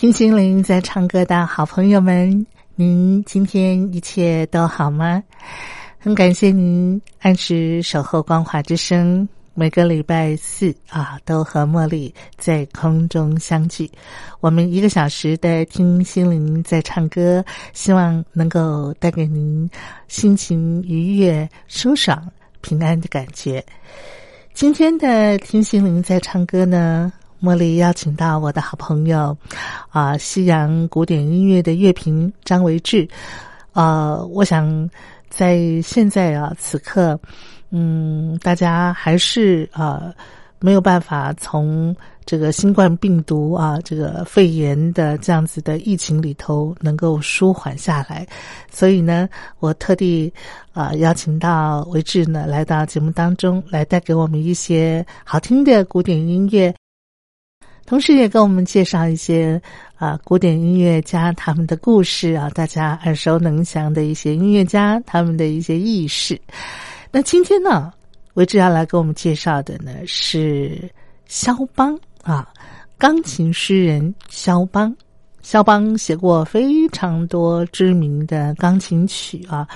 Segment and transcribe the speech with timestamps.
[0.00, 5.22] 听心灵在唱歌的好朋友们，您今天一切都好吗？
[5.98, 13.90] 很感谢您按时守候光华之声，每个礼拜四啊，都和茉莉在空中相聚。
[14.40, 19.68] 我们一个小时的听心灵在唱歌，希望能够带给您
[20.08, 22.26] 心情愉悦、舒爽、
[22.62, 23.62] 平安的感觉。
[24.54, 27.12] 今天的听心灵在唱歌呢？
[27.42, 29.34] 茉莉邀请到我的好朋友，
[29.88, 33.08] 啊，西洋古典音乐的乐评张维志，
[33.72, 34.88] 呃，我想
[35.30, 37.18] 在现在啊此刻，
[37.70, 40.12] 嗯，大家还是啊
[40.58, 41.96] 没有办法从
[42.26, 48.26] 这个新冠病毒啊这个肺炎的这样子的疫情里头能够舒缓下来，
[48.70, 49.26] 所以呢，
[49.60, 50.30] 我特地
[50.74, 56.74] 啊邀请到维志呢来到节目当中来带给我们一些好听的古典音乐。
[57.90, 59.60] 同时也跟我们介绍一些
[59.96, 66.40] 啊古典音乐家他们的故事啊，大家耳熟能详的一些音乐家他们的一些轶事。
[67.10, 67.92] 那今天呢，
[68.34, 70.88] 维志要来给我们介绍的呢是
[71.26, 72.48] 肖邦啊，
[72.96, 74.94] 钢琴诗人肖邦。
[75.42, 79.66] 肖邦写过非常多知名的钢琴曲啊。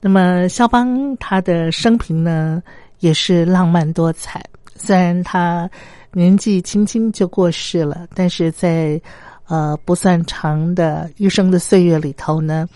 [0.00, 2.62] 那么肖邦他的生平呢
[3.00, 4.40] 也是浪漫多彩，
[4.76, 5.68] 虽然他。
[6.12, 9.00] 年纪轻轻就过世了，但是在
[9.46, 12.68] 呃不算长的一生的岁月里头呢，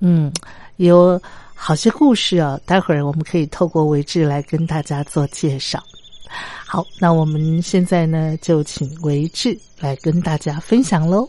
[0.00, 0.32] 嗯，
[0.76, 1.20] 有
[1.54, 2.58] 好些故事啊。
[2.66, 5.82] 待会儿我们可以透过维志来跟大家做介绍。
[6.66, 11.28] 好，那我们现在呢就请维志来跟大家分享喽。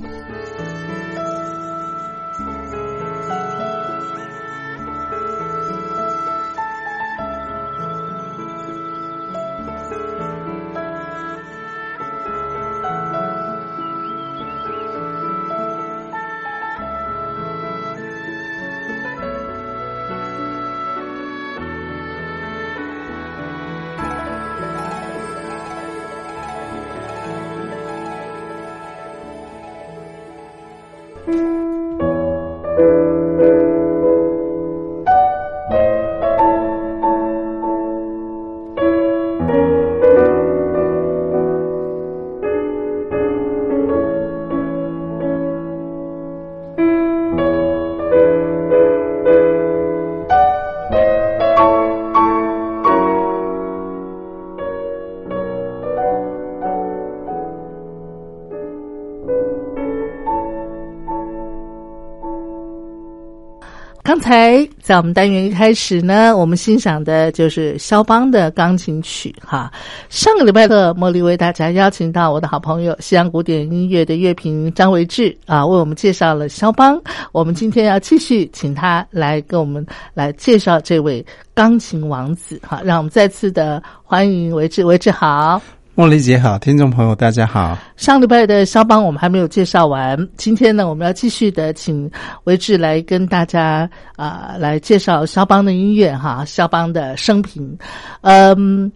[64.23, 69.69] 才在我们单元一开始呢，我们欣赏的就是肖邦的钢琴曲哈。
[70.07, 76.98] 上个礼拜的茉莉为大家邀请到我的好朋友西洋古典音乐的乐评张维志啊，为我们介绍了肖邦。
[77.33, 82.81] 我们今天要继续请他来跟我们来介绍这位钢琴王子哈。
[82.81, 85.62] 让我们再次的欢迎维志，维志好。
[85.95, 87.78] 茉莉姐好，听众朋友大家好。
[87.98, 92.10] 上礼拜的肖邦我们还没有介绍完，今天呢我们要继续的请
[92.45, 97.78] 维志来跟大家啊来介绍肖邦的音乐哈，肖邦的生平。
[98.22, 98.92] 嗯，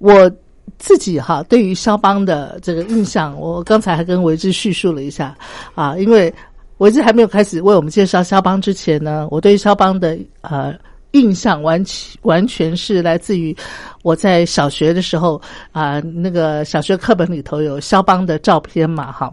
[0.00, 0.28] 我
[0.76, 5.32] 自己哈对于肖邦的这个印象，我刚才还跟维志叙述了一下
[5.76, 6.34] 啊，因为
[6.78, 10.74] 维志还没有开始为我们介绍肖邦之前呢，我对于肖邦的呃。
[11.12, 13.56] 印象完全完全是来自于
[14.02, 19.32] 我在小学的时候啊，那个小学课本里头有肖邦的照片嘛，哈。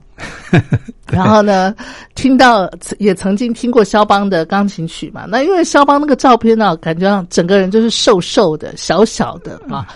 [1.08, 1.74] 然后呢，
[2.14, 5.26] 听到也曾经听过肖邦的钢琴曲嘛。
[5.28, 9.88] 那因为肖邦那个照片呢，感觉整个人就是瘦瘦的、小小的啊。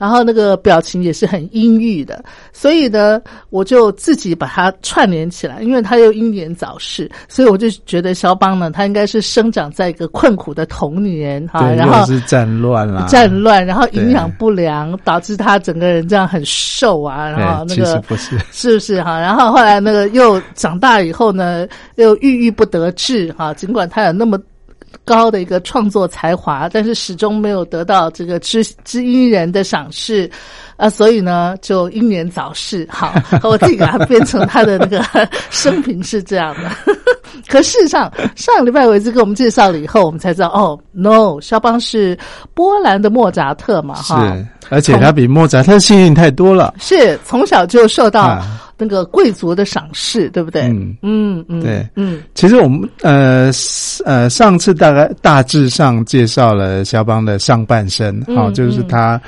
[0.00, 2.24] 然后那个表情也是很阴郁的，
[2.54, 3.20] 所以呢，
[3.50, 19.20] 我就自己把它串联起来，因为他又英年早逝，所以我就觉得肖邦呢，他应该是生长在一个困苦的童年哈，对，然后是战乱啦，战乱，然后营养不良，导致他整个人这样很瘦啊，然后那个其实个不是，是不是哈？
[19.20, 23.52] 然后后来那个又长大以后呢，又郁郁不得志哈。
[23.52, 24.40] 尽管他有那么
[25.04, 30.30] 高的一个创作才华，但是始终没有得到这个知知音人的赏识，
[30.76, 32.86] 啊，所以呢就英年早逝。
[32.90, 35.02] 好， 我自己给他变成他的那个
[35.50, 36.70] 生平是这样的。
[37.48, 42.16] 可事实上，上个礼拜维兹给我们介绍了以后，我们才知道哦，no，肖邦是
[42.54, 44.34] 波兰的莫扎特嘛，哈。
[44.36, 46.74] 是，而且他比莫扎特幸运太多了。
[46.78, 50.62] 是从小就受到啊那个贵族的赏识，对不对？
[50.62, 50.96] 嗯。
[51.02, 51.86] 嗯嗯，对。
[51.96, 52.22] 嗯。
[52.34, 53.50] 其实我们呃
[54.04, 58.88] 呃上次大概大致上介绍了肖邦的上半生，嗯好、就是嗯。
[58.88, 59.20] 他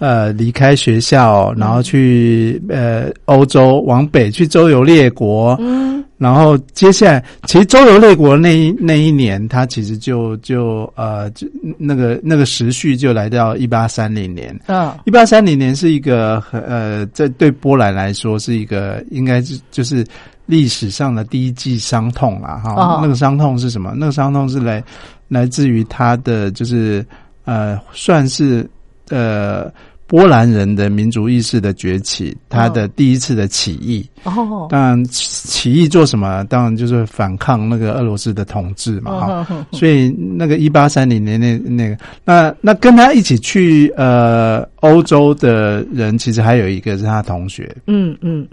[0.00, 11.46] 呃离开学校，然后去呃欧洲往北去周游列国，嗯然后接下来其实周游列国那一那一年，他其实就就呃就
[11.78, 20.04] 那个那个时序就来到一八三零年，嗯一八三零年是一个很呃，在对波兰来说是一个应该是就是
[20.44, 22.74] 历史上的第一季伤痛啊哈。
[22.74, 23.94] 哦那个伤痛是什么？
[23.96, 24.84] 那个伤痛是来
[25.28, 27.02] 来自于他的就是
[27.46, 28.68] 呃，算是
[29.08, 29.72] 呃
[30.10, 34.04] 波兰人的民族意识的崛起，他的第一次的起义。
[34.24, 36.44] 哦，当然，起起义做什么？
[36.46, 47.72] 当然就是反抗那个俄罗斯的统治嘛所以那个一八三零年那那个那那跟他一起去呃欧洲的人，其实还有一个是他同学。
[47.86, 48.44] 嗯嗯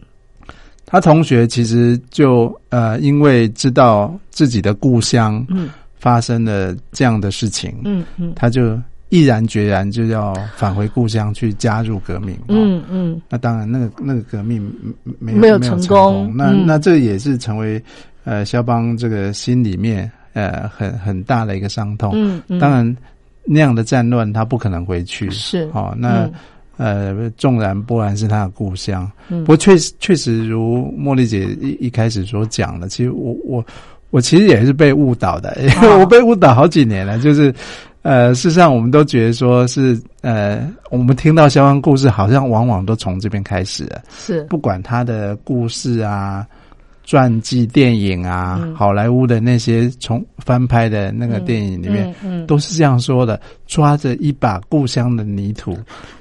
[0.85, 5.69] 他同学其实就呃因为知道自己的故乡嗯
[5.99, 12.35] 发生了这样的事情，嗯嗯他就毅然决然就要返回故乡去加入革命。
[12.35, 14.69] 哦嗯嗯那当然，那个那个革命
[15.05, 17.81] 嗯没有没有成成功那、嗯那这也是成为
[18.25, 22.11] 呃肖邦这个心里面呃很很大的一个伤痛。
[22.15, 22.97] 嗯嗯，当然，
[23.45, 25.29] 那样的战乱他不可能回去。
[25.31, 26.29] 是哦，那、
[26.75, 33.65] 呃，纵然波兰是他的故乡，嗯不过确实确实如茉莉姐一一开始所讲的，其实我我
[34.09, 37.55] 我其实也是被误导的，因为哦我被误导好几年了，就是。
[38.07, 44.01] 呃，事实上，我们都觉得说是呃，我们听到肖邦故事，好像往往都从这边开始了。
[44.17, 46.47] 是不管他的故事啊、
[47.03, 55.73] 传记电影啊、嗯好莱坞的那些从翻拍的那个电影里面，嗯嗯都是这样说的：抓着一把故乡的泥土，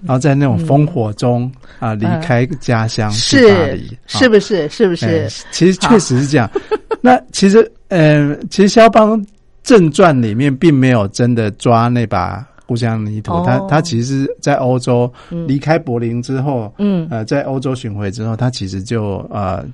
[0.02, 1.48] 然后在那种烽火中
[1.78, 5.44] 啊离开家乡去巴是黎，是不是是不哎是？
[5.52, 6.50] 其实确实是这样。
[7.00, 9.24] 那其实呃，其实肖邦
[9.66, 13.42] 正传里面并没有真的抓那把故乡泥土，哦。
[13.44, 15.46] 他他其实在欧洲嗯。
[15.46, 17.06] 离开柏林之后，嗯。
[17.10, 19.64] 呃，在欧洲巡回之后，他其实就呃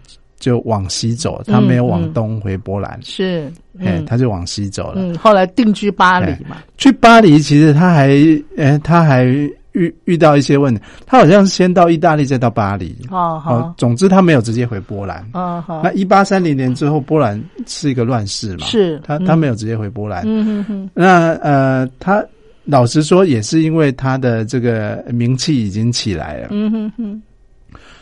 [0.40, 3.52] 就往西走，他没有往东回波兰，是。
[3.80, 4.06] 哎、嗯。
[4.06, 4.94] 他就往西走了。
[4.96, 8.10] 嗯，后来定居巴黎嘛，去巴黎，其实他还
[8.56, 9.26] 哎他还
[9.72, 12.96] 遇遇到一些问题，他好像是先到意大利，再到巴黎。
[13.10, 15.26] 哦好，总之他没有直接回波兰。
[15.32, 15.82] 哦好。
[15.82, 19.24] 那，一八三零年之后，波兰是一个乱世嘛，是他嗯。
[19.24, 20.22] 他没有直接回波兰。
[20.26, 22.24] 嗯哼哼，那呃，他
[22.64, 27.22] 老实说，也是因为他的这个名气已经起来了，嗯哼哼，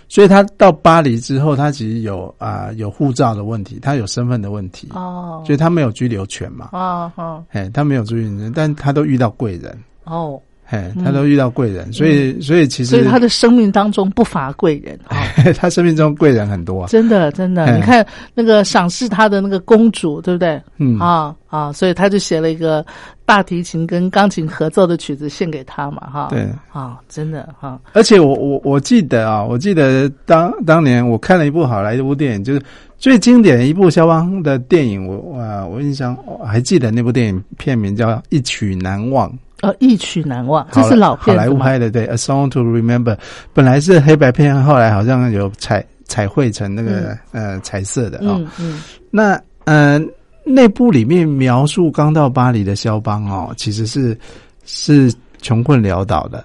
[0.09, 6.71] 所以他到巴黎之后，他其实有啊、有护照的问题，他有身份的问题，哦，所以他没有居留权嘛。
[6.73, 10.39] 哦哦哎，他没有居留权，但他都遇到贵人，哦，
[10.71, 15.19] 哎，他都遇到贵人，所以所以其实所以他的生命当中不乏贵人啊。
[15.59, 16.89] 他生命中贵人很多啊。
[16.89, 20.61] 真的，真的，哎你看那个赏识他的那个公主，对不对？
[20.79, 22.85] 嗯啊啊，所以他就写了一个
[23.27, 26.29] 大提琴跟钢琴合奏的曲子献给他嘛，哈。
[26.31, 32.63] 对啊，真的哈，而且我我我记得啊，我记得当当年我看了一部好莱坞电影，就是
[32.97, 39.29] 最经典的一部肖邦的电影，我我我印象我还记得那部电影片名叫《一曲难忘》，
[39.63, 41.49] 呃，一曲难忘，这是老好莱？
[41.49, 43.15] 坞拍的，对，《A Song to Remember》，
[43.53, 48.83] 本来是黑白片，后来好像有彩彩绘成那个、呃彩色的啊、嗯嗯。
[49.11, 50.01] 那呃，
[50.45, 54.19] 那部里面描述刚到巴黎的肖邦哦，其实是
[54.65, 55.13] 是
[55.43, 56.43] 穷困潦倒的，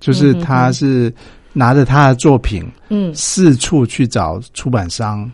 [0.00, 1.12] 就是他是
[1.52, 5.30] 拿着他的作品嗯，四处去找出版商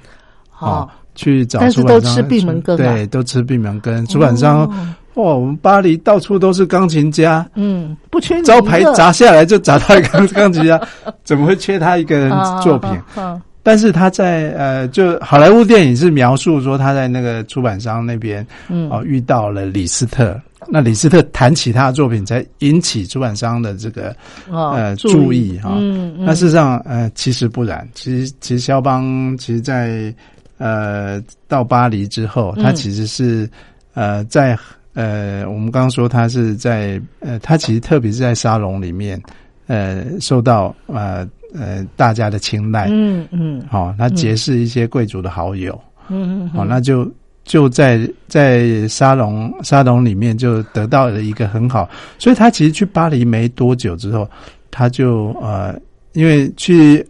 [0.50, 2.76] 好，去找但是出版商，都吃闭门羹啊。
[2.76, 4.04] 对，都吃闭门羹。
[4.06, 10.80] 出版商哦哇，我们巴黎到处都是钢琴家，嗯，不缺招牌砸下来就砸到一个钢琴家，
[11.24, 12.90] 怎么会缺他一个人啊作品？
[12.90, 20.40] 啊啊但是他在呃，就好莱坞电影是描述说他在那个出版商那边，嗯哦，遇到了李斯特。
[20.70, 24.14] 那李斯特谈起他的作品，才引起出版商的这个
[24.48, 25.72] 哦呃注意哈。
[25.76, 27.86] 嗯嗯那事实上，呃，其实不然。
[27.94, 30.14] 其实，其实肖邦其实在
[30.56, 33.48] 呃到巴黎之后，他嗯其实是
[33.94, 34.56] 呃在
[34.98, 39.20] 呃我们刚刚说他是在呃他其实特别是在沙龙里面
[39.68, 41.24] 呃受到呃
[41.54, 42.88] 呃大家的青睐。
[42.90, 45.78] 嗯嗯好、他结识一些贵族的好友。
[46.08, 47.08] 嗯嗯，好、那就
[47.44, 51.88] 就在在沙龙沙龙里面就得到了一个很好，
[52.18, 54.28] 所以他其实去巴黎没多久之后，
[54.70, 55.78] 他就呃，
[56.14, 57.06] 因为去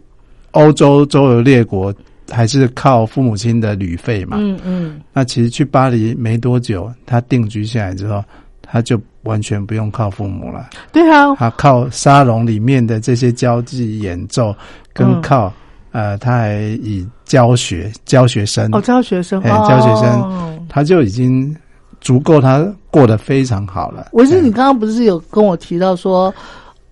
[0.51, 1.93] 欧洲周游列国
[2.31, 5.01] 还是靠父母亲的旅费嘛，嗯嗯。
[5.13, 8.23] 那其实去巴黎没多久，他定居下来之后，
[8.61, 14.55] 他就完全不用靠父母了，对啊，他靠沙龙里面的这些交际演奏，
[14.93, 15.21] 跟嗯。
[15.21, 15.51] 靠、
[15.91, 18.69] 呃，他还以教学教学生。
[18.71, 21.55] 哦，教学生，哎哦教学生他就已经
[21.99, 24.09] 足够他过得非常好了。
[24.13, 24.53] 我记得你哎。
[24.53, 26.33] 刚刚不是有跟我提到说，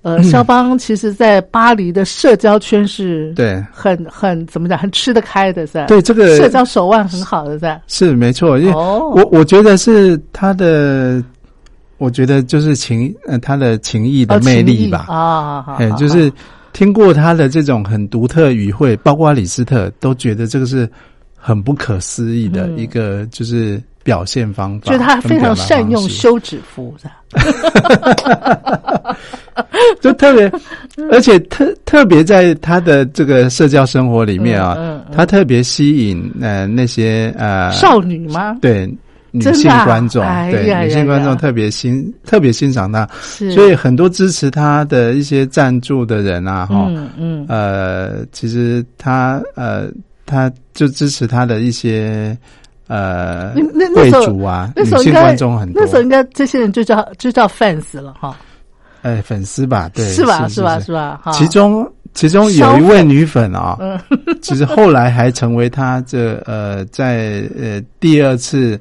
[0.08, 5.86] 呃，肖邦其实在巴黎的社交圈是对很很怎么讲，很吃得开的，噻？
[5.88, 7.82] 对这个社交手腕很好的，噻？
[7.88, 11.22] 是没错，因为哦我我觉得是他的，
[11.98, 15.08] 我觉得就是情呃他的情谊的哦魅力吧。
[15.10, 16.32] 啊，好哎，好就是
[16.72, 20.90] 听过他的这种很独特语汇，包括李斯特都觉得这个是
[21.36, 27.18] 很不可思议的嗯一个就是表现方法，就他非常善用休止符，是吧？
[30.00, 30.50] 就特别，
[31.12, 35.14] 而且特特别在他的这个社交生活里面啊，嗯嗯嗯。
[35.14, 38.56] 他特别吸引呃那些呃少女吗？
[38.62, 38.90] 对
[39.32, 43.06] 女性观众，哎对女性观众特别欣特别欣赏他，
[43.54, 47.46] 所以很多支持他的一些赞助的人啊，哈、嗯嗯。
[47.50, 49.90] 呃，其实他呃
[50.26, 52.38] 他就支持他的一些
[52.88, 58.38] 呃那那那贵时候族啊，女性那时候应该观众很多那，时候应该这些人就叫就叫 fans 了哈，
[59.02, 60.48] 哎粉丝吧，对，是吧？
[60.48, 60.80] 是是吧？
[60.80, 61.20] 是吧？
[61.24, 64.00] 哈，其中其中有一位女粉啊、嗯
[64.42, 68.80] 其实后来还成为他这呃在呃第二次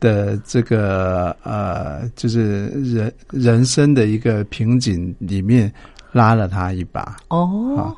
[0.00, 5.70] 的这个呃就是人人生的一个瓶颈里面
[6.12, 7.16] 拉了他一把。
[7.28, 7.94] 哦，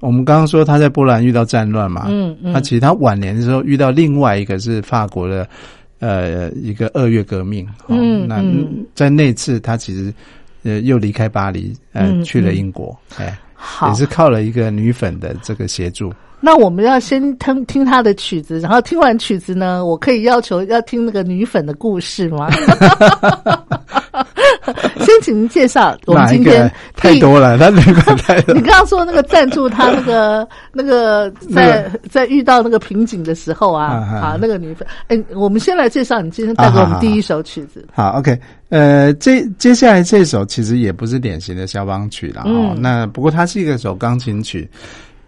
[0.00, 5.48] 我们刚刚说他在波兰遇到战乱嘛，嗯嗯他其实他晚年的时候遇到另外一个是法国的
[5.98, 10.12] 呃一个二月革命，哦那嗯嗯在那次他其实
[10.62, 13.38] 呃又离开巴黎，呃、嗯去了嗯英国，哎。
[13.60, 16.12] 好也，是靠了一个女粉的这个协助。
[16.40, 22.48] 那我们要先听听他的曲子，然后听完曲子呢，我可以要求要听那个女粉的故事吗？
[25.00, 27.56] 先请您介绍我们今天个太多了？
[27.58, 28.60] 他女粉太多你。
[28.60, 42.74] 刚刚说那个赞助他那个 那个在在遇到那个瓶颈的时候啊啊啊啊那个女粉，哎，我们先来介绍你今天带给我们第一首曲子，好，OK，呃，这接下来这首其实也不是典型的肖邦曲了哦。
[42.74, 44.68] 嗯那不过它是一个首钢琴曲。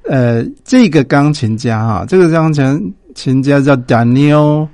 [0.05, 4.67] 呃，这个钢琴家哈，这个钢琴琴家叫 Daniel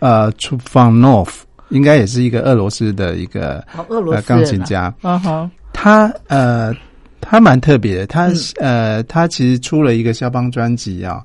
[0.00, 1.30] 呃 t r u f a n o v
[1.70, 4.92] 应该也是一个俄罗斯的一个好俄罗呃斯钢琴家。
[5.02, 6.74] 嗯哼，他呃，
[7.20, 8.36] 他蛮特别的，他、嗯。
[8.58, 11.22] 呃，他其实出了一个肖邦专辑啊，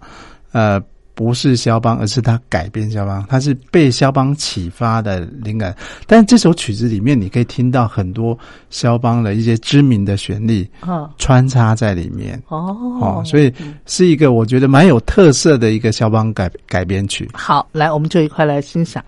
[0.54, 0.82] 呃，
[1.18, 5.76] 不是肖邦，而是他改编肖邦，他是被肖邦启发的灵感。
[6.06, 8.38] 但这首曲子里面，你可以听到很多
[8.70, 12.40] 肖邦的一些知名的旋律啊穿插在里面。
[12.50, 13.52] 哦哦，所以
[13.88, 17.28] 是一个我觉得蛮有特色的一个肖邦改改编曲。
[17.34, 19.04] 好，来我们就一块来欣赏。《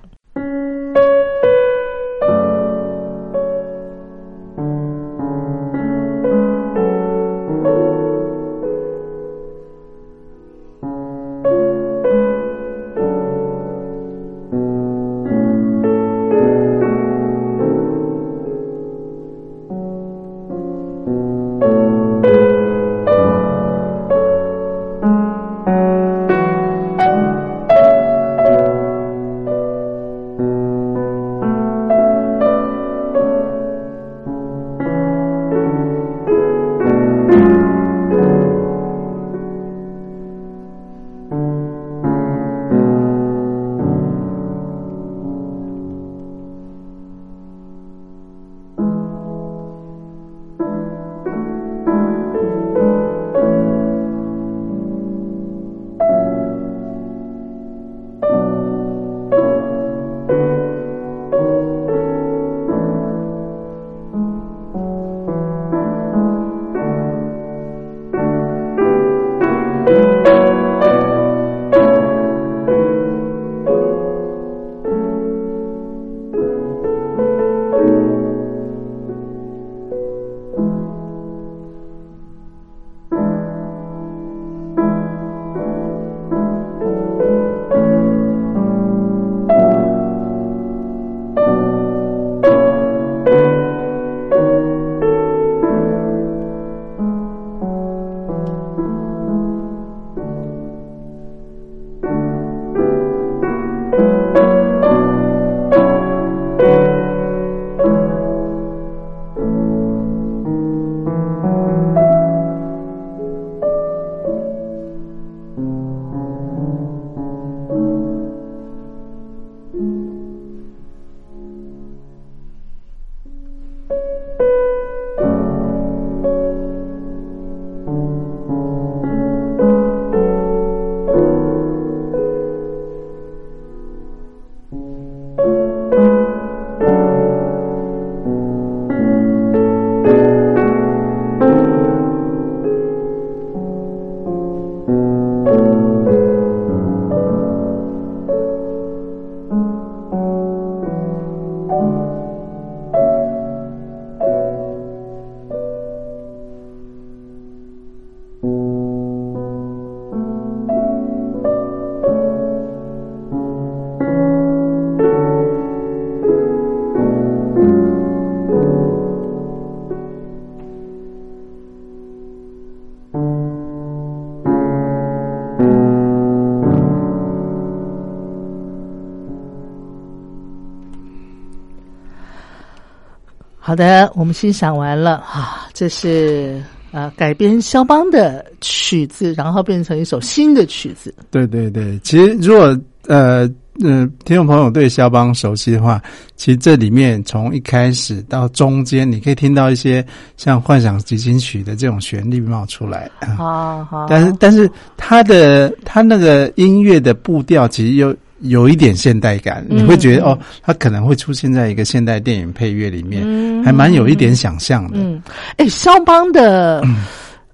[183.79, 191.15] 的，我们欣赏完了啊，这是呃改编肖邦的曲子，然后变成一首新的曲子。
[191.31, 193.50] 对对对，其实如果呃
[193.81, 196.01] 嗯、听众朋友对肖邦熟悉的话，
[196.36, 203.10] 其实这里面从一开始到中间，你可以听到一些像幻想进行曲的这种旋律冒出来。
[203.38, 214.97] 好好，但是但是它的它那个音乐的步调其实有有一点现代感，嗯你会觉得哦，它可能会出现在一个现代电影配乐里面，还蛮有一点想象的。
[214.97, 215.21] 嗯，
[215.58, 216.84] 哎，肖邦的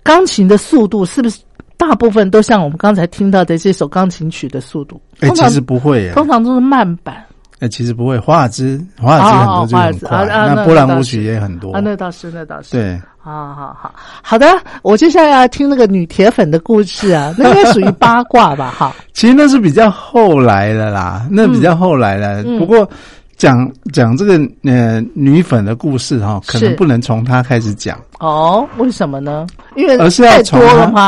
[0.04, 1.40] 钢琴的速度是不是
[1.78, 5.02] 大部分都像我们刚才听到的这首钢琴曲的速度？
[5.20, 7.24] 哎、其实不会耶，通常都是慢板
[7.60, 8.20] 哎、其实不会。
[8.20, 11.72] 华尔兹，华尔兹很多就很快，那那波兰舞曲也很多。
[11.72, 12.72] 啊，那倒是，那倒是。
[12.72, 13.02] 对，
[13.34, 14.46] 好好好，好的，
[14.84, 18.72] 我接下来要听那个女铁粉的故事啊， 那应该属于八卦吧？
[18.78, 22.44] 哈，其实那是比较后来的啦，那比较后来的。
[22.44, 22.60] 嗯。
[22.60, 22.88] 不过
[23.36, 29.48] 讲讲这个呃女粉的故事哈、可能不能从她开始讲，哦，为什么呢？
[29.76, 30.62] 因为而是要从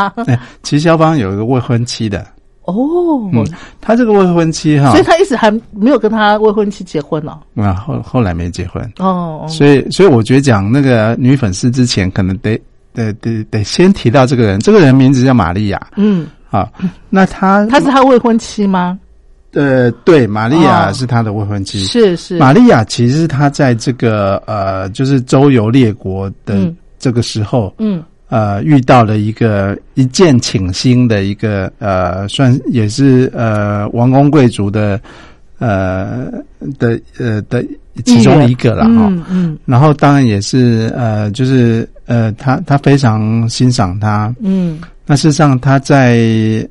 [0.63, 2.25] 其实肖邦有一个未婚妻的，
[2.67, 3.45] 哦，嗯，
[3.81, 4.91] 他这个未婚妻哈。
[4.91, 9.45] 所以，他一直还没有跟他未婚妻结婚呢、啊后后来没结婚，哦，哦。
[9.49, 12.59] 所以所以我觉得讲那个女粉丝之前，可能得
[12.93, 15.87] 得得得先提到这个人，这个人名字叫玛利亚。
[15.95, 16.69] 嗯，啊。
[17.09, 18.99] 那他 他是他未婚妻吗？
[19.53, 20.93] 呃对，玛利亚哦。
[20.93, 21.79] 是他的未婚妻。
[21.85, 26.75] 是是，玛利亚其实他在这个呃，就是周游列国的嗯。
[26.99, 34.99] 这个时候，嗯呃，遇到了一个一见倾心的一个呃，算也是呃王公贵族的
[35.59, 36.29] 呃
[36.77, 37.65] 的呃的
[38.03, 39.07] 其中一个了哈。
[39.09, 44.33] 嗯嗯然后当然也是呃，就是呃，他他非常欣赏他。
[44.41, 46.17] 嗯那事实上他在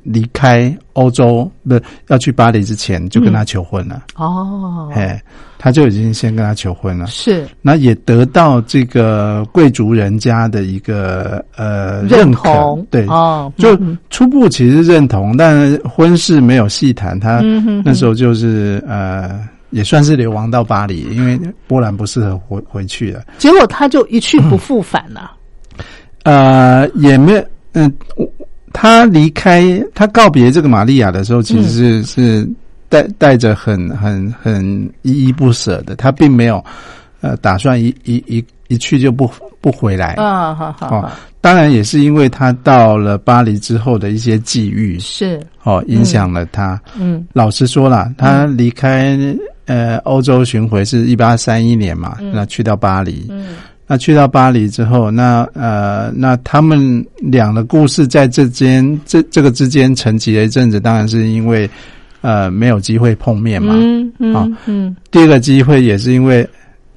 [0.03, 4.03] 离开欧洲的要去巴黎之前，就跟他求婚了。
[4.15, 5.21] 哦，哎、
[5.57, 7.07] 他就已经先跟他求婚了。
[7.07, 17.19] 是那也得到这个贵族人家的一个呃认可同，对，哦，就嗯初步其实认同，但婚事没有细谈。
[17.19, 17.41] 他
[17.83, 19.39] 那时候就是呃，
[19.71, 23.23] 也算是流亡到巴黎，因为波兰不适合回回去了。
[23.39, 25.31] 结果他就一去不复返了。
[26.23, 28.29] 呃，也没有，嗯、我
[28.73, 32.49] 他离开他告别这个玛利亚的时候，其实是、是
[32.89, 34.65] 带带着很很很
[35.01, 36.63] 依依不舍的，他并没有
[37.21, 39.29] 呃打算一一一一去就不
[39.61, 40.13] 不回来。
[40.13, 45.39] 啊，好好哦好，当然也是因为他到了巴黎之后的一些际遇，是。
[45.63, 46.79] 哦，影响了他。
[46.99, 47.25] 嗯。
[47.33, 49.17] 老实说了，他离开
[49.65, 53.55] 呃欧洲巡回是一八三一年嘛，那去到巴黎，嗯
[53.87, 61.69] 那去到巴黎之后，那呃，那他们俩的故事在这间这这个之间沉寂了一阵子，当然是因为
[62.21, 63.73] 呃没有机会碰面嘛。
[63.77, 66.47] 嗯好嗯嗯第二个机会也是因为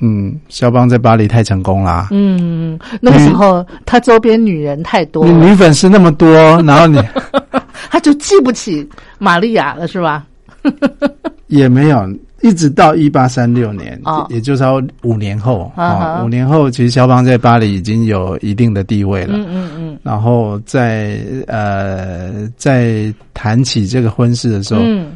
[0.00, 6.28] 嗯，肖邦在巴黎太成功啦、嗯，那个时候他周边女人太多女粉丝那么多，
[6.62, 6.98] 然后你
[7.90, 10.26] 他就记不起玛利亚了，是吧？
[11.48, 12.08] 也没有，
[12.42, 14.26] 一直到一八三六年，哦。
[14.30, 19.34] 也就是说五年后啊五年后，其实肖邦在巴黎已经有一定的地位了。
[19.36, 19.98] 嗯嗯嗯。
[20.02, 25.12] 然后在呃，在谈起这个婚事的时候，嗯。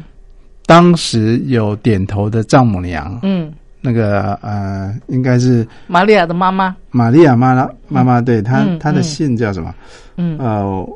[0.67, 9.03] 当时有点头的丈母娘，嗯，那个呃，应该是玛利亚的妈妈，玛利亚妈妈妈妈，对她嗯她的嗯。
[9.03, 9.73] 姓叫什么？
[10.17, 10.37] 嗯。
[10.39, 10.89] 呃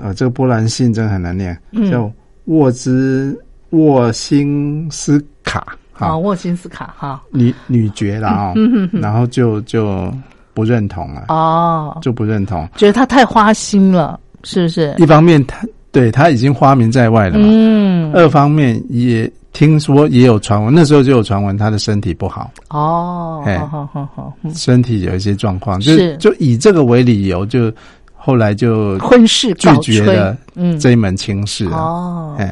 [0.00, 1.90] 呃，这个波兰姓真的很难念，嗯。
[1.90, 2.10] 叫
[2.46, 3.40] 沃兹
[3.70, 5.60] 沃辛斯卡，
[5.94, 8.54] 啊，哈，沃金斯卡哈，女女爵啦啊，
[8.92, 10.12] 然后就就
[10.54, 12.68] 不认同了，哦，就不认同。
[12.76, 14.94] 觉得他太花心了，是不是？
[14.98, 26.16] 一方面他对他已经花名在外了嘛，嗯，二方面也听说也有传闻，那时候就有传闻他的身体不好，哦，哎好好好身体有一些状况，就是。
[26.16, 27.70] 就以这个为理由，就
[28.14, 31.76] 后来就婚事拒绝了嗯，这一门亲事了。
[31.76, 32.50] 哦，哎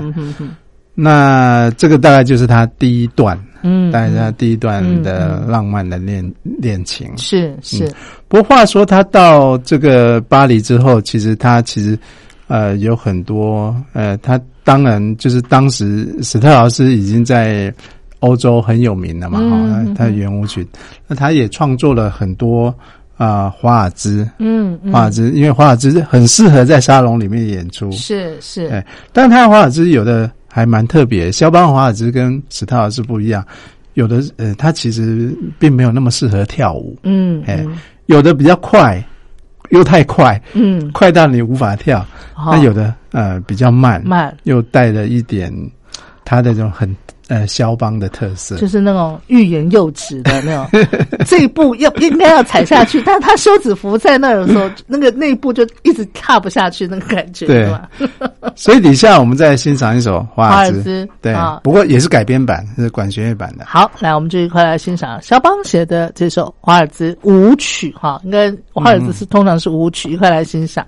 [1.03, 6.23] 那这个大概就是他第一段，嗯，大概是他第一段嗯的浪漫的恋
[6.61, 7.09] 恋情。
[7.17, 7.91] 是是，
[8.29, 11.99] 不过话说，他到这个巴黎之后，其实他其实
[12.49, 17.73] 呃有很多呃，他当然就是当时史特劳斯已经在
[18.19, 20.67] 欧洲很有名了嘛，哈、他他圆舞曲，
[21.07, 22.73] 那他也创作了很多
[23.17, 28.67] 啊、华尔兹，嗯嗯，华尔兹，因为华尔兹很适合在沙龙里面演出，是是。
[28.69, 33.45] 哎，但他的华尔兹有的还蛮特别，肖邦华尔兹跟史塔尔斯不一样，
[33.95, 37.77] 有的呃，他其实并没有那么适合跳舞，嗯，哎嗯。
[38.07, 39.01] 有的比较快，
[39.69, 45.53] 又太快，嗯，快到你无法跳；好那有的呃比较慢，慢，又带了一点
[46.25, 46.93] 他的这种很
[47.31, 50.69] 呃肖邦的特色，就是那种欲言又止的那种，
[51.25, 57.89] 这一步要应该要踩下去，但是他休止符在那儿的时候，那个那一步就一直踏不下去，那个感觉，对吧？
[58.57, 63.65] 所以底下我们再欣赏一首华华尔兹，对啊，不过也是改编版，是管弦乐版的。
[63.65, 70.85] 好，来，我们就一块来欣赏肖邦写的这首华尔兹舞曲，哈，应该华尔兹是通常是舞曲，一块来欣赏。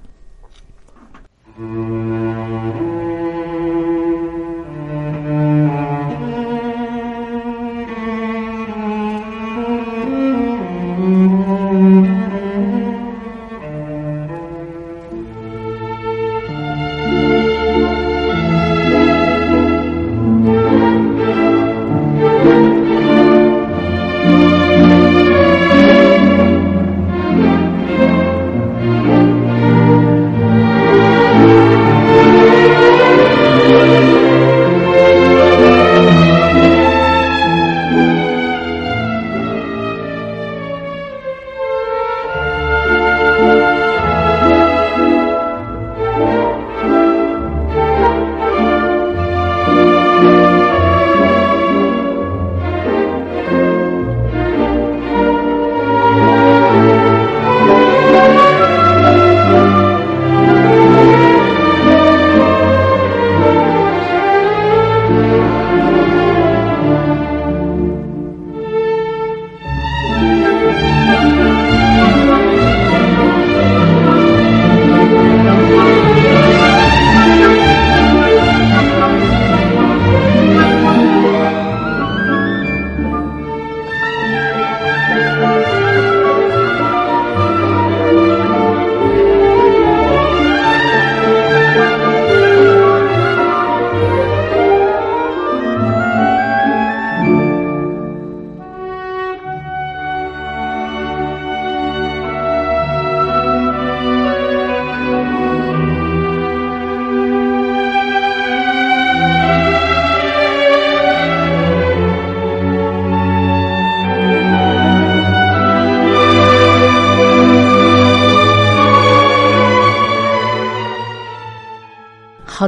[1.55, 1.63] 好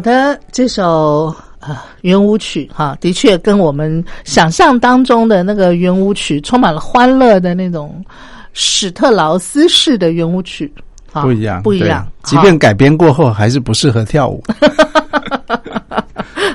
[0.05, 8.05] 的，这首啊圆舞曲哈，的确跟我们想象当中的那个圆舞曲充满了欢乐的那种
[8.53, 10.73] 史特劳斯式的圆舞曲
[11.13, 12.07] 啊不一样，不一样。
[12.23, 14.45] 即便改编过后，还是不适合跳舞。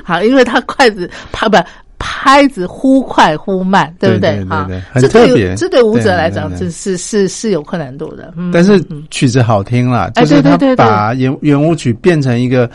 [0.04, 1.56] 好 好，因为他筷子拍不
[1.98, 8.32] 拍子忽快忽慢，对不对对哈对对，很这对特别这对舞者来讲，这是是是有困难度的。
[8.36, 12.68] 嗯，但是嗯曲子好听了，哎就是他对对对对把圆圆舞曲变成一个，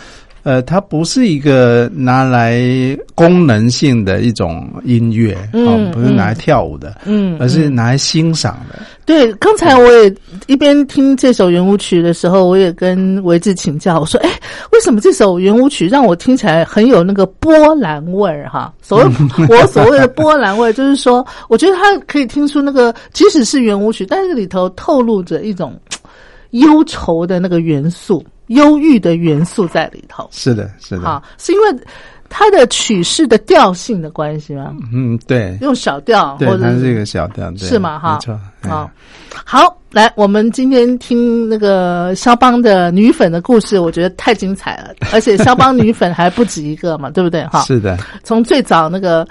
[0.46, 2.62] 呃，它不是一个拿来
[3.16, 8.80] 功能性的一种音乐，嗯哦，不是拿来跳舞的，嗯，而是拿来欣赏的。
[9.08, 14.30] 对，刚才我也一边听这首圆舞曲的时候，我也跟维志请教，我说：“哎，
[14.72, 18.48] 为什么这首圆舞曲让我听起来很有那个波兰味儿？
[18.48, 19.06] 哈， 所谓
[19.50, 25.74] 我所谓的波兰味，就是说，我觉得它可以听出那个，即使是圆舞曲，但是里头透露着一种
[26.52, 30.28] 忧愁的那个元素、忧郁的元素在里头。
[30.32, 31.08] 是的，是的。
[31.08, 31.84] 啊，，是因为
[32.30, 34.76] 它的曲式的调性的关系吗？
[34.92, 38.00] 嗯，对，用小调对，或者它是一个小调，对是吗？
[38.00, 38.92] 哈没错，嗯好，
[39.46, 47.46] 好，来，我们今天听那个肖邦的女粉的故事，我觉得太精彩了，而且肖邦女粉还不止一个嘛，对不对？
[47.46, 49.26] 哈， 是的，从最早那个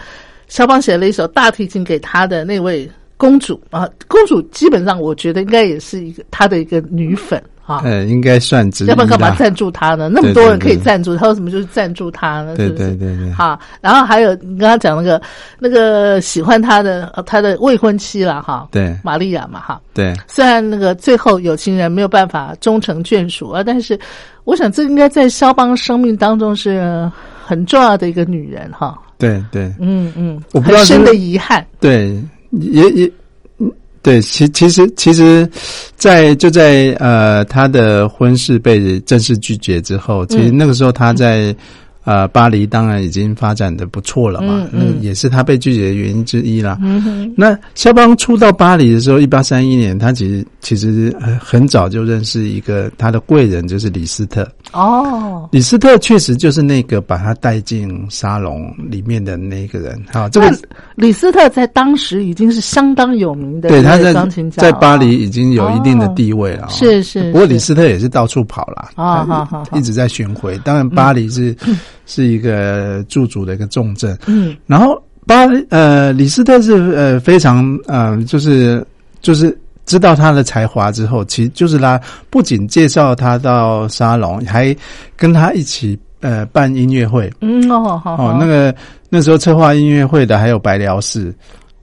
[0.49, 2.89] 肖邦写了一首大提琴给他的那位
[3.25, 7.81] 公主啊，公主基本上我觉得应该也是一个她的一个女粉啊。
[7.83, 10.11] 呃，应该算值要不然干嘛赞助他呢？
[10.11, 12.55] 那么多人可以赞助他，为什么就是赞助他呢？
[12.55, 12.69] 对？
[12.69, 15.23] 对对对，好，然后还有你刚刚讲那个
[15.59, 19.81] 那个喜欢他的呃他的未婚妻了哈，对玛利亚嘛哈。
[19.95, 23.99] 对，虽然那个最后有情人没有办法终成眷属啊，但是
[24.45, 27.11] 我想这应该在肖邦生命当中是
[27.43, 28.99] 很重要的一个女人哈。
[29.17, 31.65] 对对嗯嗯，我不知道是很深的遗憾。
[31.81, 32.21] 对，
[32.61, 33.07] 也也。
[33.59, 33.71] 嗯
[34.03, 35.49] 对，其其实其实
[35.97, 41.57] 在，就在呃他的婚事被正式拒绝之后，其实嗯那个时候他在、
[42.05, 46.79] 呃巴黎当然已经发展的不错了嘛，嗯嗯那也是他被拒绝的原因之一啦。
[46.83, 54.49] 嗯哼，那肖邦初到巴黎的时候，一八三一年，他其实其实呃很早就认识一个他的贵人，就是李斯特。
[54.73, 60.01] 哦，李斯特确实就是那个把他带进沙龙里面的那个人。
[60.13, 60.53] 好，这个
[60.97, 70.59] 李斯特在当时已经是相当有名的对他在钢琴家在巴黎已经有一定的地位了、哦是是不过李斯特也是到处跑啦，啊他好好好一直在巡回。
[70.65, 71.55] 当然，巴黎是
[72.07, 74.17] 是一个驻足的一个重镇。
[74.27, 78.87] 嗯然后巴呃李斯特是呃非常呃就是
[79.23, 84.75] 就是知道他的才华之后，其实就是他不仅介绍他到沙龙，还
[85.17, 87.33] 跟他一起呃办音乐会。
[87.41, 88.75] 嗯哦好哦，那个
[89.09, 91.35] 那时候策划音乐会的还有白辽士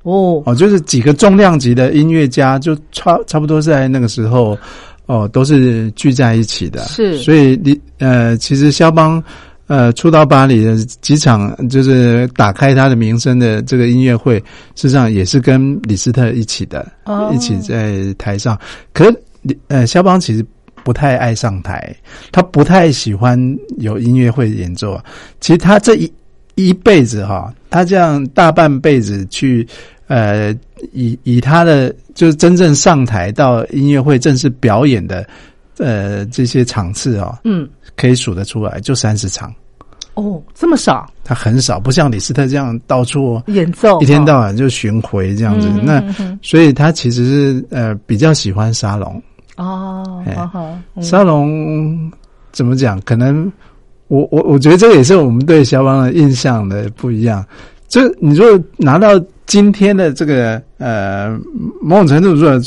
[0.04, 4.58] 哦哦，就是几个重量级的音乐家，就差差不多在那个时候
[5.06, 6.82] 哦，都是聚在一起的。
[6.86, 9.24] 是所以你呃，其实肖邦
[9.72, 14.38] 呃初到巴黎的几场，就是打开他的名声的这个音乐会，
[14.76, 18.60] 事实上也是跟李斯特一起的，哦一起在台上。
[18.92, 19.10] 可
[19.42, 20.46] 李呃，肖邦其实。
[20.84, 21.96] 不太爱上台，
[22.32, 23.38] 他不太喜欢
[23.78, 25.00] 有音乐会演奏。
[25.40, 26.12] 其实他这一
[26.56, 29.68] 一辈子哈，他这样大半辈子去
[30.08, 30.52] 呃，
[30.92, 35.24] 以以他的就是真正上台到音乐会正式表演的
[35.78, 39.54] 呃这些场次啊、嗯可以数得出来，就三十场。
[40.16, 45.68] 哦这么少他很少，不像李斯特这样到处演奏一天到晚就巡回这样子。
[45.70, 49.22] 嗯那所以他其实是呃比较喜欢沙龙。
[49.56, 50.24] 哦
[51.02, 52.12] 沙龙
[52.52, 53.00] 怎么讲？
[53.02, 53.52] 可能
[54.08, 57.46] 我我我觉得这也是我们对肖邦的印象的不一样。
[57.88, 59.10] 这你如果拿到
[59.46, 61.38] 今天的这个呃
[61.82, 62.60] 某种程度说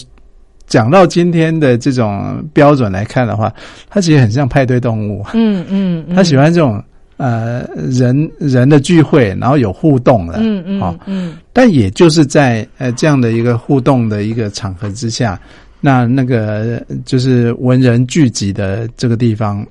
[0.66, 3.52] 讲到今天的这种标准来看的话，
[3.90, 5.24] 他其实很像派对动物。
[5.34, 6.82] 嗯嗯嗯他喜欢这种
[7.16, 11.34] 呃人人的聚会，然后有互动的，嗯嗯好嗯。
[11.52, 15.40] 但也就是在呃这样的一个互动的一个场合之下，
[15.80, 19.64] 那那个就是文人聚集的这个地方，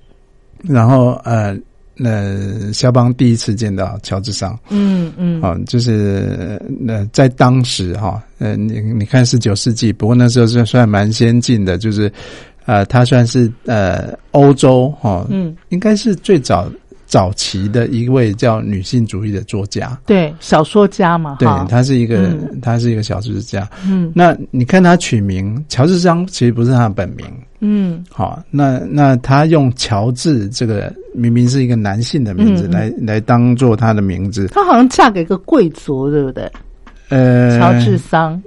[0.62, 1.56] 然后呃
[2.04, 5.42] 呃，肖邦第一次见到乔治桑，嗯嗯。
[5.42, 12.12] 啊、就是呃在当时哈，呃你你看十九世纪，不过那时候是算蛮先进的，就是
[12.68, 16.70] 呃他算是呃欧洲哈，嗯应该是最早
[17.06, 19.98] 早期的一位叫女性主义的作家。
[20.04, 23.66] 对小说家嘛对哈，他是一个，嗯他是一个小说家。
[23.86, 27.26] 嗯那你看他取名乔治桑，其实不是他的本名。
[27.60, 34.46] 嗯好，那那他用乔治这个明明是一个男性的名字来来当做他的名字。
[34.48, 36.52] 她好像嫁给一个贵族对不对？
[37.08, 38.40] 呃，乔治桑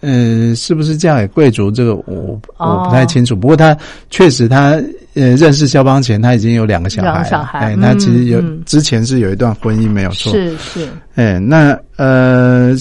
[0.00, 1.70] 呃，是不是嫁给贵族？
[1.70, 3.36] 这个我哦我不太清楚。
[3.36, 3.76] 不过他
[4.08, 4.80] 确实他
[5.14, 7.14] 呃认识肖邦前，他已经有两个小孩了。
[7.14, 10.32] 两个小孩哎，嗯他其实有、嗯之前是有一段婚姻没有错。
[10.32, 12.74] 是是哎，那呃，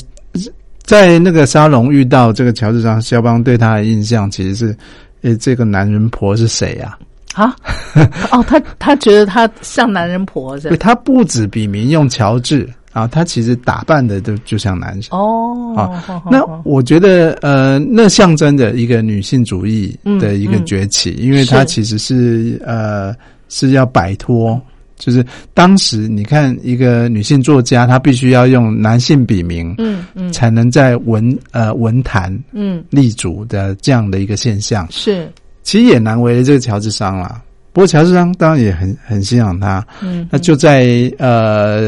[0.84, 4.78] 在那个沙龙遇到这个乔治桑，肖邦对他的印象其实是，
[5.22, 6.98] 哎，这个男人婆是谁呀、
[7.34, 7.56] 啊
[8.32, 15.18] 哦，他他觉得他像男人婆是他不止笔名用乔治啊，他其实打扮的都就像男生。
[15.18, 23.16] 哦啊那我觉得，呃，那象征着一个女性主义的一个嗯嗯崛起，因为它其实是呃
[23.48, 24.60] 是要摆脱，
[24.98, 25.24] 就是
[25.54, 30.34] 当时你看一个女性作家，她必须要用男性笔名，嗯嗯。
[30.34, 32.84] 才能在文呃文坛嗯。
[32.90, 35.32] 立足的这样的一个现象，是。
[35.62, 37.40] 其实也难为了这个乔治桑啦。
[37.72, 41.80] 不过乔治桑当然也很很欣赏他，嗯那就在呃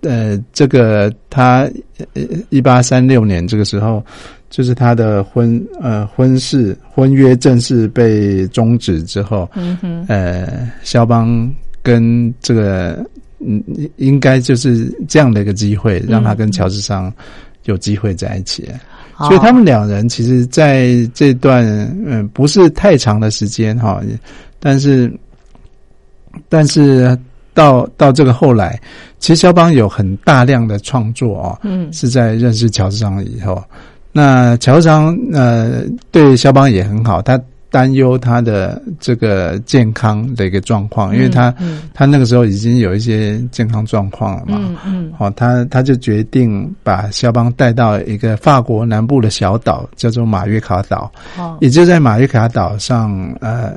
[0.00, 1.68] 呃这个他
[2.50, 4.04] 一八三六年这个时候，
[4.50, 10.04] 就是他的婚呃婚事婚约正式被终止之后，嗯哼。
[10.08, 11.50] 呃，肖邦
[11.82, 13.04] 跟这个
[13.38, 13.62] 嗯
[13.96, 17.12] 应该就是这样的一个机会，让他跟乔治桑
[17.64, 18.68] 有机会在一起。
[19.18, 21.64] 所以他们两人其实在这段
[22.04, 24.02] 嗯不是太长的时间哈，
[24.64, 25.12] 但是
[26.48, 27.18] 但是
[27.52, 28.80] 到到这个后来，
[29.18, 33.62] 其实肖邦有很大量的创作哦，嗯是在认识乔治桑以后。
[34.12, 37.38] 那乔治桑呃对肖邦也很好，他
[37.70, 44.58] 担忧他的这个健康的一个状况，因为他、嗯他那个时候已经有一些健康状况了嘛。
[44.60, 53.34] 嗯嗯哦，他他就决定把肖邦带到一个法国南部的小岛，叫做马约卡岛，哦也就在马约卡岛上。
[53.40, 53.72] 呃，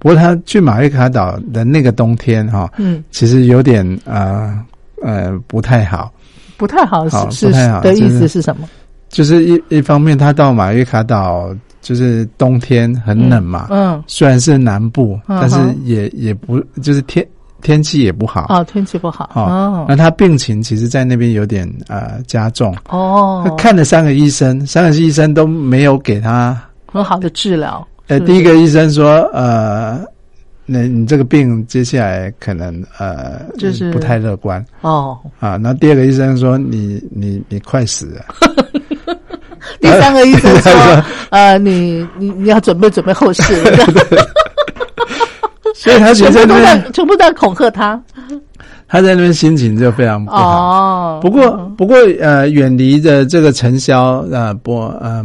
[0.00, 3.04] 不过他去马约卡岛的那个冬天哈、嗯。
[3.12, 4.58] 其实有点呃
[5.02, 6.12] 呃不太好，
[6.56, 8.68] 不太好好是不太好的意思是什么？
[9.08, 17.26] 就是一一方面他到马约卡岛就是冬天很冷嘛，嗯虽然是南部，嗯但是也也不就是天
[17.60, 18.46] 天气也不好。
[18.48, 19.86] 哦天气不好哦哦。
[19.88, 22.74] 那他病情其实，在那边有点呃加重。
[22.88, 23.54] 哦，他哦。
[23.58, 26.58] 看了三个医生，三个医生都没有给他。
[26.86, 30.04] 很好的治疗呃，第一个医生说，呃，
[30.66, 35.56] 那你这个病接下来可能呃就是不太乐观哦，啊。
[35.56, 38.24] 那第二个医生说，你你你快死了。
[39.80, 40.72] 第三个医生说
[41.30, 43.42] 呃你你你要准备准备后事，
[45.76, 48.02] 所以他全部都在全部在恐吓他。
[48.92, 51.16] 他在那边心情就非常不好。
[51.16, 55.24] 哦，不过，不过，呃，远离的这个尘嚣，呃，不，呃，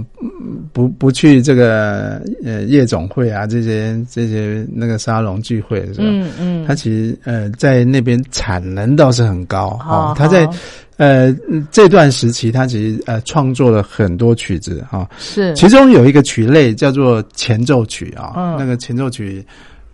[0.72, 10.54] 不，不去这个呃夜总会啊，这些这些那个沙龙聚会的时候，嗯嗯，他其实呃在那边产能倒是很高哦他在好。
[10.98, 11.36] 呃
[11.72, 15.54] 这段时期，他其实呃创作了很多曲子哈、是。
[15.56, 18.56] 其中有一个曲类叫做前奏曲啊，嗯。
[18.60, 19.44] 那个前奏曲。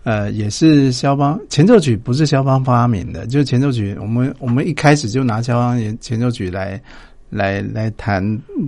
[0.04, 3.96] 呃，也是肖邦前奏曲，不是肖邦发明的，就是前奏曲。
[4.00, 6.80] 我们我们一开始就拿肖邦前前奏曲来
[7.30, 8.22] 来来谈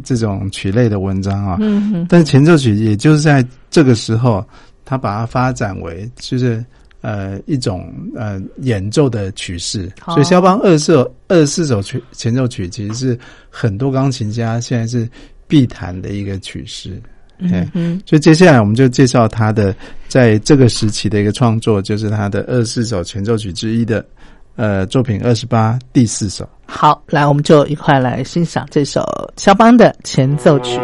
[0.05, 1.57] 这种曲类的文章啊。
[1.61, 4.47] 嗯哼但是前奏曲也就是在这个时候，
[4.85, 6.65] 他把它发展为就是
[7.01, 9.91] 呃一种呃演奏的曲式。
[10.07, 13.19] 哦所以肖邦二十四二十四首曲前奏曲其实是
[13.51, 15.09] 很多钢琴家现在是
[15.49, 17.03] 必弹的一个曲式。
[17.39, 19.75] 嗯所以接下来我们就介绍他的
[20.09, 24.05] 在这个时期的一个创作，就是他的二十四首前奏曲之一的
[24.57, 26.49] 呃作品二十八第四首。
[26.67, 29.05] 好，来，我们就一块来欣赏这首
[29.37, 30.79] 肖邦的前奏曲。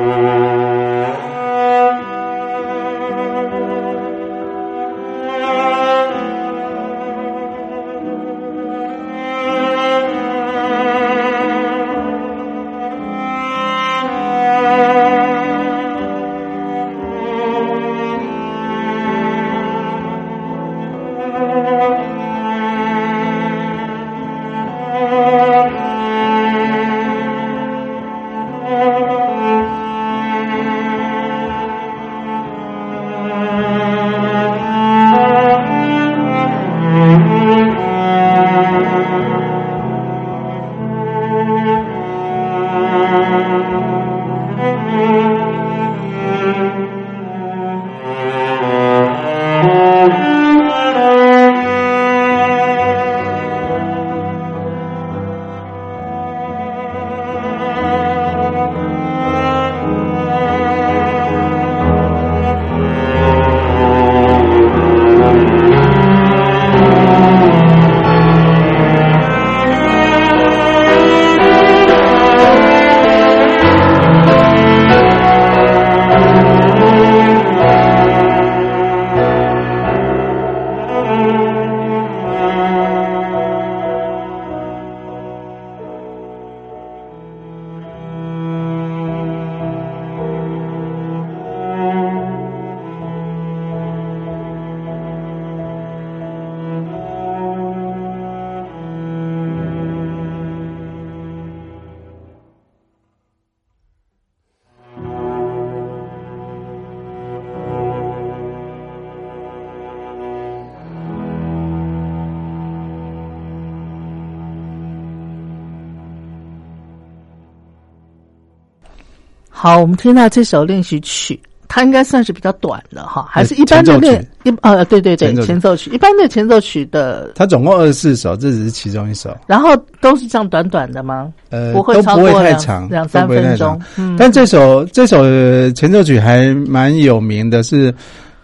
[119.63, 121.39] 好，我们听到这首练习曲，
[121.69, 129.37] 它应该算是比较短的哈，还是一般的前奏曲练一呃，对对对前奏，曲一般的前奏曲的，它总共二十四首，这只是其中一首。
[129.47, 131.31] 然后都是这样短短的吗？
[131.51, 133.79] 呃，不会都不会超过太长，两三分钟。
[133.99, 137.95] 嗯，但这首这首呃前奏曲还蛮有名的是，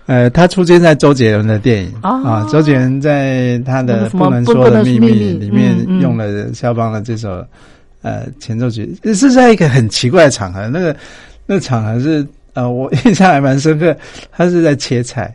[0.05, 7.43] 呃，它出现在周杰伦的电影、哦啊，周杰伦在他的《不能说的秘密里面用了肖邦的这首
[8.07, 10.97] 呃前奏曲，是在一个很奇怪的场合，那个
[11.45, 13.97] 那个场合是呃我 印象还蛮深刻，
[14.31, 15.35] 他是在切菜。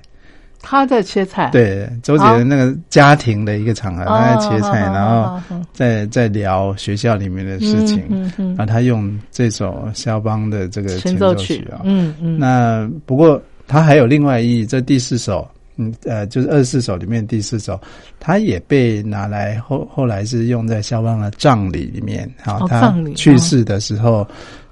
[0.64, 5.42] 他在切菜，对，周杰伦那个家庭的一个场合，哦，他在切菜，好然后
[5.74, 11.82] 在在聊学校里面的事情，嗯嗯然后他用这首肖邦的这个嗯，前前奏曲啊。
[11.84, 15.50] 嗯嗯，那不过他还有另外意义，这第四首，
[15.82, 17.80] 嗯呃，就是二十四首里面第四首，
[18.20, 24.28] 它也被拿来后后来是用在肖邦的葬礼里面好，哦他去世的时候。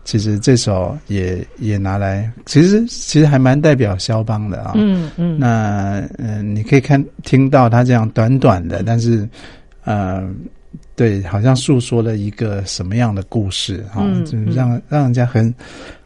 [0.05, 4.71] 其实这首也也拿来，其实其实还蛮代表肖邦的啊。
[4.75, 9.27] 嗯嗯，那嗯、呃你可以看听到他这样短短的，但是
[9.83, 10.27] 呃，
[10.95, 15.53] 对，好像诉说了一个什么样的故事哈、嗯就是让让人家很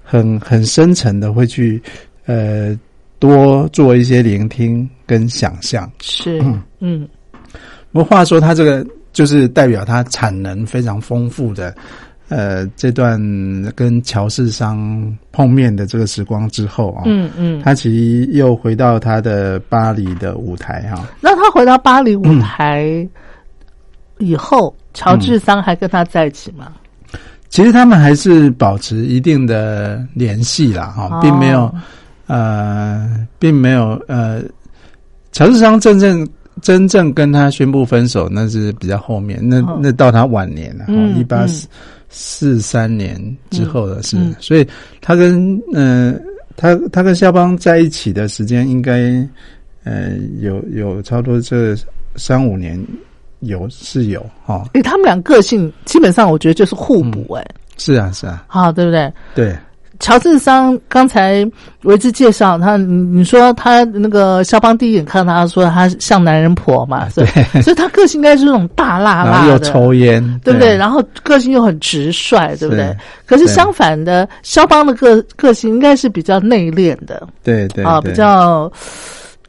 [0.03, 1.81] 很很深沉的会去
[2.25, 2.77] 呃
[3.23, 5.89] 多做一些聆听跟想象。
[6.01, 7.07] 是嗯嗯
[7.93, 11.73] 不过话说，他这个就是代表他产能非常丰富的。
[12.29, 13.21] 呃，这段
[13.75, 23.07] 跟乔氏商碰面的这个时光之后啊，嗯嗯，他其实又回到他的巴黎的舞台哈、那他回到巴黎舞台
[24.17, 26.71] 以后，乔治桑还跟他在一起吗？
[27.49, 31.71] 其实他们还是保持一定的联系啦，哈、哦并没有
[32.27, 34.41] 呃，并没有呃，
[35.31, 36.27] 乔治桑真正
[36.61, 39.79] 真正跟他宣布分手，那是比较后面，那哦。
[39.81, 41.67] 那到他晚年了，嗯一八嗯四
[42.09, 43.19] 四三年
[43.49, 44.67] 之后的事，嗯所以
[45.01, 46.19] 他跟嗯、呃
[46.55, 49.27] 他他跟肖邦在一起的时间应该
[49.85, 51.75] 呃有有差不多这
[52.15, 52.79] 三五年
[53.39, 57.43] 有是有哈、诶，他们俩个性基本上我觉得就是互补、诶，
[57.77, 59.11] 是啊是啊，好，对不对？
[59.33, 59.57] 对
[59.99, 61.49] 乔治桑刚才
[61.83, 67.27] 维之介绍他，你你说他那个肖邦第一眼看到他说他像男人婆嘛，所以
[67.61, 70.75] 所以他个性应该是那种大辣辣的又，抽烟，对不对？
[70.75, 72.85] 然后个性又很直率，对不对？
[72.87, 72.97] 是？
[73.25, 78.71] 可是相反的，肖邦的个个性应该是比较内敛的啊，对对啊比较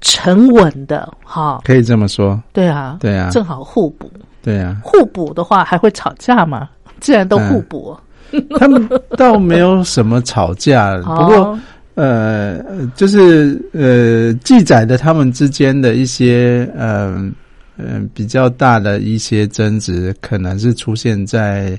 [0.01, 3.31] 沉稳的，哈，可以这么说，对啊，对啊。
[3.31, 4.11] 正好互补。
[4.43, 4.77] 对啊。
[4.83, 6.69] 互补的话还会吵架吗？
[7.01, 7.97] 既然都互补，
[8.59, 11.61] 他们倒没有什么吵架，不过哦
[11.95, 12.59] 呃，
[12.97, 17.31] 就是呃，记载的他们之间的一些呃
[17.77, 21.79] 呃比较大的一些争执，可能是出现在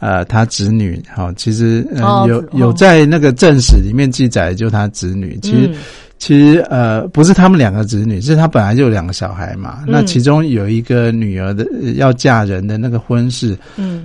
[0.00, 1.00] 呃他子女。
[1.14, 5.38] 好、其实呃、有有在那个正史里面记载，就他子女。
[5.40, 5.74] 其实、嗯
[6.18, 9.84] 其实呃不是他们两个子女，是他本来就有两个小孩嘛。
[9.86, 14.04] 那嗯其中有一个女儿的呃要嫁人的那个婚事，嗯，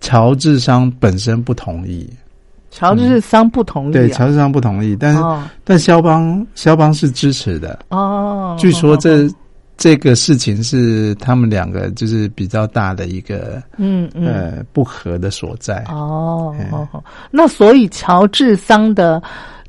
[0.00, 2.08] 乔治商本身不同意。
[2.70, 7.80] 乔治桑不同意、啊，对，乔治商不同意，但是、哦但肖邦肖邦是支持的。
[7.88, 9.28] 哦，据说这、
[9.76, 15.84] 这个事情是他们两个就是比较大的一个、嗯嗯呃不和的所在。
[15.88, 16.54] 哦
[17.30, 19.20] 那所以乔治桑的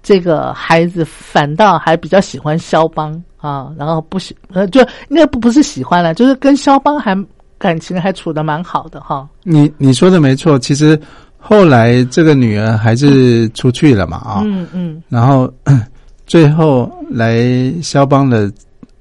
[0.04, 4.80] 这个孩子反倒还比较喜欢肖邦啊，然后不喜呃就
[5.10, 7.16] 应该不不是喜欢了，就是跟肖邦还
[7.62, 9.30] 感情还处的蛮好的哈。
[9.44, 11.00] 你你说的没错，其实
[11.38, 15.02] 后来这个女儿还是出去了嘛啊、嗯嗯。
[15.10, 15.52] 然后
[16.26, 18.52] 最后来肖邦的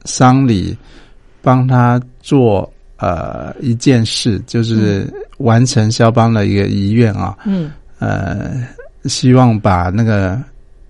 [0.05, 0.77] 丧礼，
[1.41, 7.39] 帮他做呃一件事，就是完成肖邦的一个遗愿啊。
[7.47, 7.73] 嗯。
[7.99, 8.53] 呃，
[9.05, 10.39] 希望把那个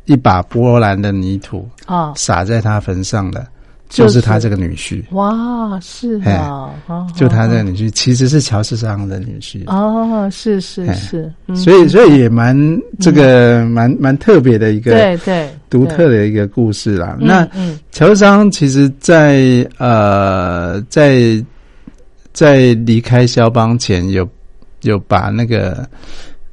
[0.06, 3.46] 一把波兰的泥土啊，撒在他坟上的，
[3.91, 9.64] 就就是是他这个女婿，哇，是啊，哦就他这个女婿，其实是乔世商的女婿。
[9.66, 11.57] 哦，是是是，嗯。
[11.57, 12.57] 所以，所以也蛮
[13.01, 17.18] 这个蛮蛮特别的一个对对独特的一个故事啦。
[17.20, 17.78] 那嗯。
[17.91, 21.45] 乔世商其实在，呃，在
[22.32, 24.26] 在离开肖邦前有，
[24.82, 25.84] 有把那个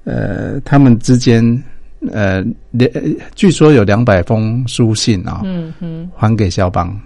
[0.05, 1.63] 呃他们之间
[2.11, 2.91] 呃两
[3.35, 6.99] 据说有两百封书信啊、嗯嗯，还给肖邦，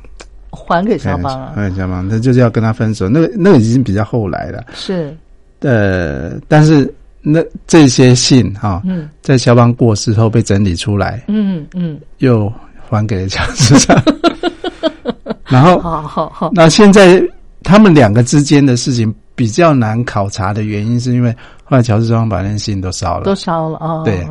[0.51, 3.07] 还给肖邦了，还给肖邦，他就是要跟他分手。
[3.09, 5.15] 那个那个已经比较后来了，是。
[5.61, 6.91] 呃，但是
[7.21, 9.07] 那这些信哈、嗯。
[9.21, 12.51] 在肖邦过世后被整理出来，嗯嗯，又
[12.89, 13.95] 还给了乔治桑，
[15.45, 17.23] 然后好好好，那现在
[17.63, 21.31] 他们两个之间的事情比较难考察的原因，是因为
[21.63, 24.27] 后来乔治庄把那些信都烧都了，烧了啊，对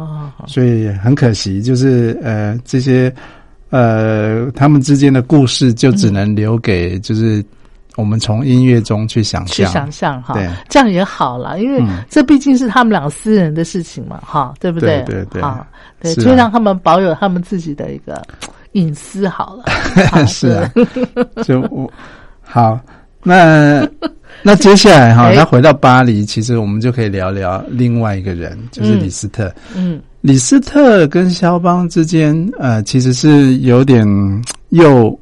[0.46, 3.12] 所以很可惜，就是呃这些
[3.70, 7.44] 呃他们之间的故事就只能留给就是
[7.96, 9.54] 我们从音乐中去想象。
[9.56, 12.02] 去象，想象哈对，这样也好了，因为嗯。
[12.08, 15.02] 这毕竟是他们两个私人的事情嘛，哈，对不对？
[15.02, 15.42] 对对
[16.00, 16.14] 对。
[16.16, 18.22] 就让他们保有他们自己的一个
[18.72, 19.64] 隐私好了。
[20.10, 20.70] 好 是啊，
[21.44, 21.90] 就我
[22.42, 22.78] 好
[23.22, 23.86] 那。
[24.42, 25.36] 那接下来哈，哎。
[25.36, 29.52] 他回到巴黎，其实我们就可以聊聊另外一个人，就是李斯特。
[29.76, 34.06] 嗯李斯特跟肖邦之间，呃，其实是有点
[34.68, 35.18] 又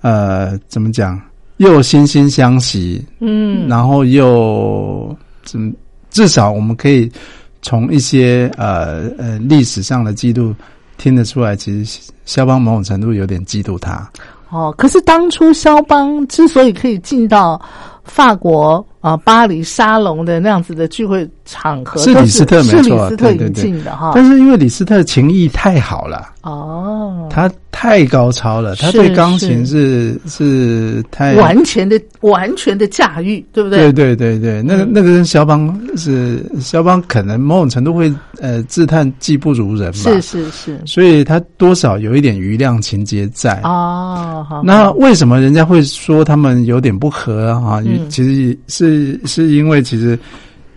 [0.00, 1.20] 呃，怎么讲，
[1.58, 5.72] 又惺惺相惜，嗯，然后又怎么
[6.10, 7.10] 至少我们可以
[7.60, 10.54] 从一些呃呃历史上的记录
[10.96, 14.10] 听得出来，其实肖邦某种程度有点嫉妒他。
[14.50, 17.60] 哦，可是当初肖邦之所以可以进到
[18.04, 24.12] 法国啊、巴黎沙龙的那样子的聚会场合，是李斯特没是错李斯特引对对对进的哈。
[24.14, 34.16] 但是因为李斯特情谊太好了，哦，他太高超了，他对钢琴是是太完全的完全的驾驭，对不对对？
[34.16, 40.80] 对对对，那个嗯那个跟肖邦是肖邦，可能某种程度会呃自叹技不如人嘛，是是是。
[40.86, 43.60] 所以他多少有一点余量情节在。
[43.64, 47.82] 哦，好那为什么人家会说他们有点不合啊？
[47.84, 50.18] 嗯其实是是是因为其实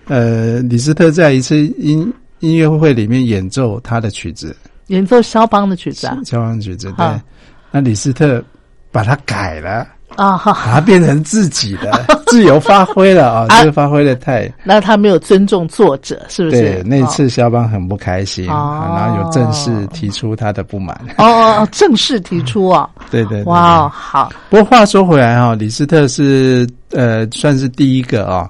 [0.06, 4.56] 呃，李斯特在一次音音乐会里面演奏他的曲子，
[4.88, 6.18] 演奏肖邦的曲子啊？
[6.24, 7.24] 肖邦曲子，对啊，
[7.72, 8.44] 那李斯特
[8.92, 9.88] 把它改了。
[10.16, 13.46] 啊哈，把它变成自己的， 自由发挥了啊！
[13.50, 16.62] 啊这个发挥的太那他没有尊重作者，是不是？
[16.62, 16.84] 对。
[16.84, 20.96] 那次肖邦很不开心，哦然后有正式提出他的不满。
[21.18, 22.90] 哦哦哦，正式提出 啊！
[23.12, 28.50] 对对哇哦，好，不过话说回来哈、李斯特是呃算是第一个啊、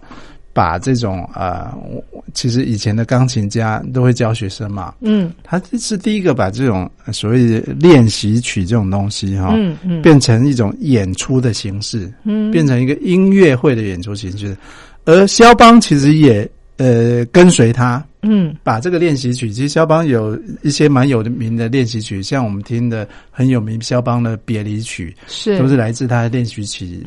[0.53, 2.03] 把这种呃，我
[2.33, 5.31] 其实以前的钢琴家都会教学生嘛，嗯。
[5.43, 10.01] 他是第一个把这种呃所谓的练习曲这种东西哈、嗯嗯。
[10.01, 14.55] 变成一种演出的形式，嗯，变成一个音乐会的演出形式，
[15.05, 18.03] 而肖邦其实也呃跟随他。
[18.23, 18.55] 嗯。
[18.63, 25.57] 把这个练习曲，其实肖邦有一些蛮有名的练习曲，像我们听的很有名肖邦的别离曲，是。
[25.57, 27.05] 都是来自他的练习曲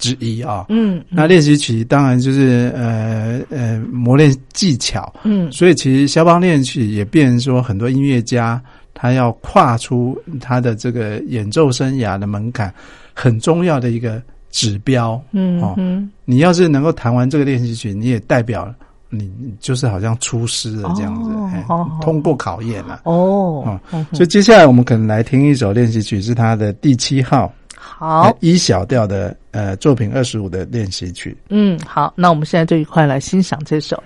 [0.00, 0.66] 之一啊。
[0.70, 8.60] 嗯那练习曲当然就是呃呃磨练技巧，嗯所以其实肖邦练习曲也变成说很多音乐家
[8.94, 12.74] 他要跨出他的这个演奏生涯的门槛，
[13.14, 14.20] 很重要的一个
[14.50, 15.12] 指标。
[15.12, 18.72] 哦嗯嗯你要是能够弹完这个练习曲，你也代表
[19.08, 21.30] 你你就是好像出师了这样子，
[22.00, 23.00] 通过考验了。
[23.04, 23.80] 哦
[24.12, 27.52] 所以接下来我们可能来听一首练习曲，是他的第七号。
[28.00, 31.36] 好呃，一小调的呃作品二十五的练习曲。
[31.50, 34.02] 嗯好，那我们现在就一块来欣赏这首。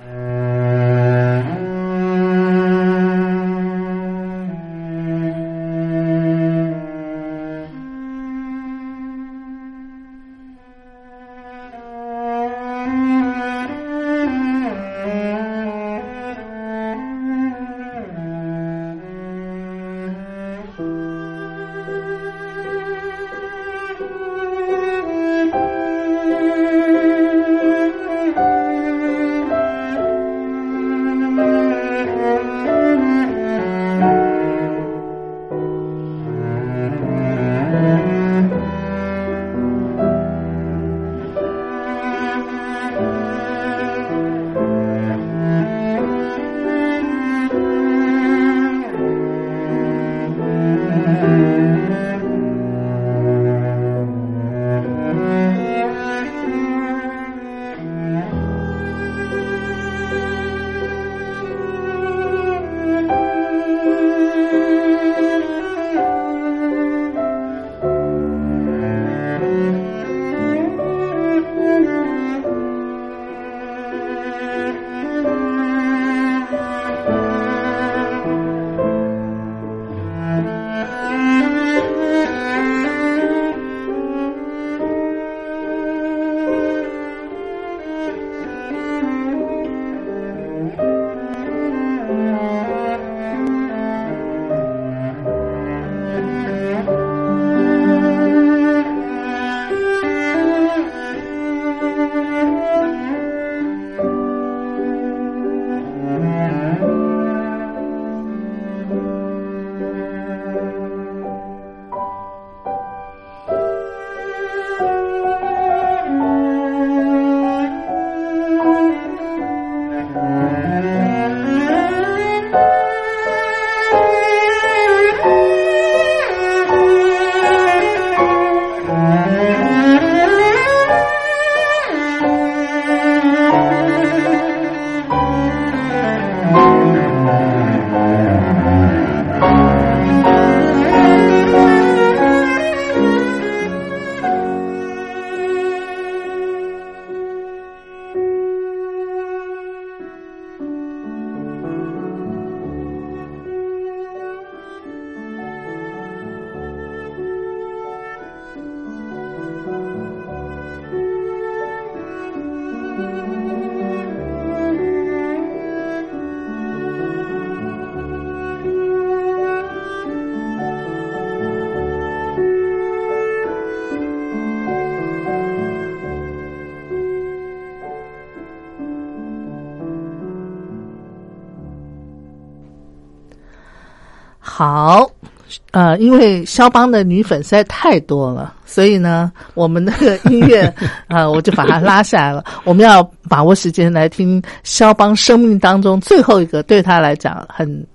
[185.85, 190.65] 呃，因为肖邦的女粉实在太多了，所以呢，我们那个音乐
[191.09, 192.45] 啊、 呃我就把它拉下来了。
[192.65, 197.87] 我们要把握时间来听肖邦生命当中最后一个对他来讲很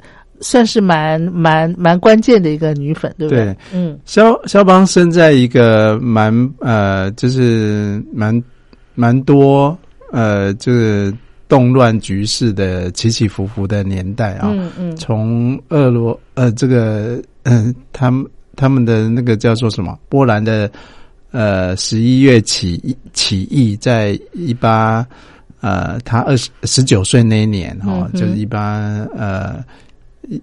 [0.42, 3.46] 算是蛮蛮蛮关键的一个女粉，对不对？
[3.46, 8.44] 对嗯肖肖邦生在一个蛮呃，就是蛮
[8.96, 9.78] 蛮多
[10.12, 11.14] 呃，就是
[11.48, 14.50] 动乱局势的起起伏伏的年代啊。
[14.52, 18.26] 嗯嗯从俄罗呃这个嗯、他们
[18.56, 20.00] 他们的那个叫做什么？
[20.08, 20.72] 波兰的
[21.32, 25.06] 呃十一月起起义，在一八
[25.60, 28.80] 呃他二十十九岁那一年哈，嗯就是一八
[29.18, 29.62] 呃
[30.30, 30.42] 一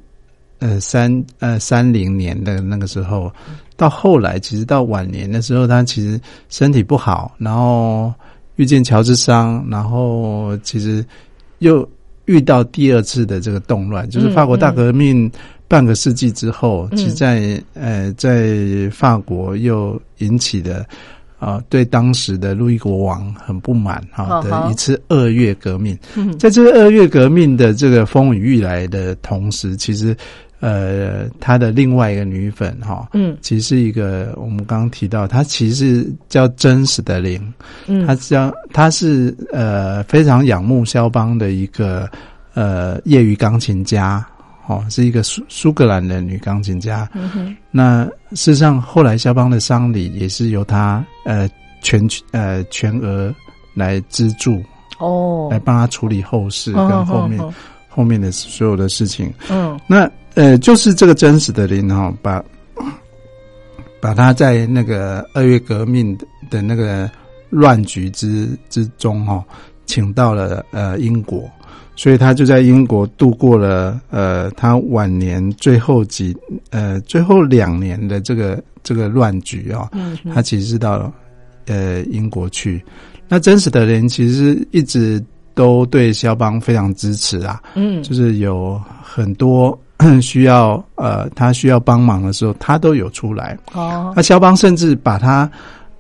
[0.59, 3.33] 呃三呃三零年的那个时候，
[3.75, 6.21] 到后来其实到晚年的时候，他其实
[6.51, 8.13] 身体不好，然后
[8.57, 11.03] 遇见乔治桑，然后其实
[11.61, 11.89] 又
[12.27, 15.31] 遇到第二次的这个动乱，就是法国大革命
[15.69, 16.97] 半个世纪之后，嗯。
[16.97, 20.87] 其实在呃在法国又引起的。
[21.39, 26.37] 啊，对当时的路易国王很不满哈、的一次二月革命，嗯。
[26.39, 30.17] 在这个二月革命的这个风雨欲来的同时，其实
[30.61, 33.37] 呃，他的另外一个女粉哈、嗯。
[33.43, 37.53] 其实是一个我们刚刚提到，她其实是叫真实的灵，
[37.87, 42.09] 嗯，她叫她是呃非常仰慕肖邦的一个
[42.55, 44.27] 呃业余钢琴家，
[44.67, 47.09] 哦，是一个苏苏格兰的女钢琴家。
[47.15, 51.49] 嗯哼那事实上，后来肖邦的丧礼也是由她呃
[51.83, 53.35] 全呃全额
[53.75, 54.63] 来资助，
[54.99, 57.53] 哦来，帮他处理后事嗯跟后面、嗯
[57.89, 59.33] 后面的所有的事情。
[59.49, 62.45] 嗯那呃，就是这个真实的林哈、把
[64.03, 67.11] 把他在那个二月革命的的那个
[67.49, 69.43] 乱局之之中哈、
[69.87, 71.51] 请到了呃英国，
[71.97, 76.37] 所以他就在英国度过了呃他晚年最后几
[76.71, 81.13] 呃最后两年的这个这个乱局啊、嗯他其实是到
[81.67, 82.81] 呃英国去。
[83.29, 85.21] 那真实的人其实一直
[85.55, 89.77] 都对肖邦非常支持啊，嗯就是有很多
[90.23, 93.59] 需要呃他需要帮忙的时候，他都有出来。
[93.73, 95.51] 哦那肖邦甚至把他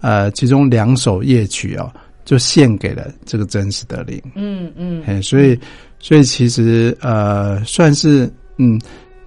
[0.02, 1.90] 呃其中两首夜曲哦，
[2.24, 4.22] 就献给了这个真实的灵。
[4.36, 5.58] 嗯嗯哎，所以
[5.98, 8.80] 所以其实呃算是嗯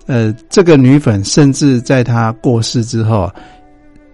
[0.05, 3.31] 呃这个女粉甚至在她过世之后，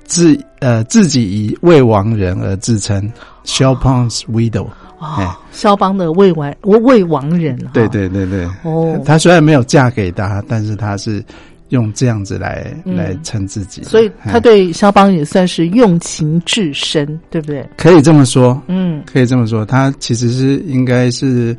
[0.03, 3.11] 自呃自己以未亡人而自称
[3.45, 4.67] Chopin's widow。
[4.99, 11.23] 哎哦，肖邦的未完未未亡人哈，对对对对，哦，她虽然没有嫁给他，但是她是
[11.69, 12.95] 用这样子来、嗯。
[12.95, 14.39] 来称自己，所以他哎。
[14.39, 17.67] 对肖邦也算是用情至深，对不对？
[17.75, 19.03] 可以这么说，嗯。
[19.05, 21.55] 可以这么说，他其实是应该是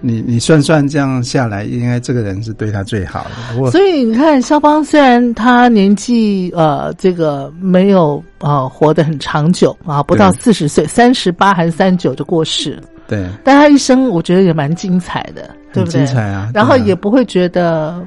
[0.00, 3.70] 你你算算这样下来，应该这个人是对他最好的。
[3.70, 16.04] 所以你看，肖邦虽然他年纪呃这个没有呃活得很长久啊，不到对四十岁，三十八还是三十九就过世了，对，但他一生我觉得也蛮精彩的，对不对？
[16.04, 16.50] 精彩啊。
[16.54, 18.02] 然后也不会觉得。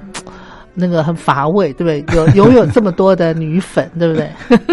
[0.82, 2.16] 那个很乏味，对不对？
[2.16, 4.30] 有拥有这么多的女粉，对不对？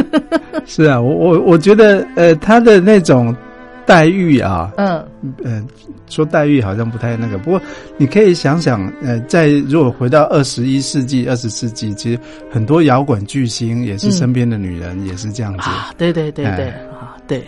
[0.65, 3.35] 是啊，我我我觉得呃，他的那种
[3.87, 5.03] 待遇啊，嗯
[5.45, 5.63] 呃，
[6.09, 7.61] 说黛玉好像不太那个，不过
[7.97, 12.19] 你可以想想，呃，在如果回到二十一世纪、二十世纪，其实
[12.51, 15.71] 很多摇滚巨星也是嗯身边的女人也是这样子。
[15.71, 17.45] 啊，对对对对哎啊，对，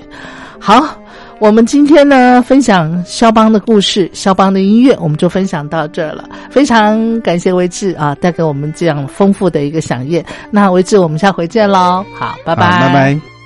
[0.60, 0.96] 好，
[1.40, 6.28] 我们今天呢分享肖邦的故事，肖邦的音乐，我们就分享到这儿了。
[6.50, 10.24] 非常感谢维志啊，带给我们这样丰富的一个飨宴。
[10.50, 13.37] 那维志，我们下回见喽，好，拜拜，拜拜。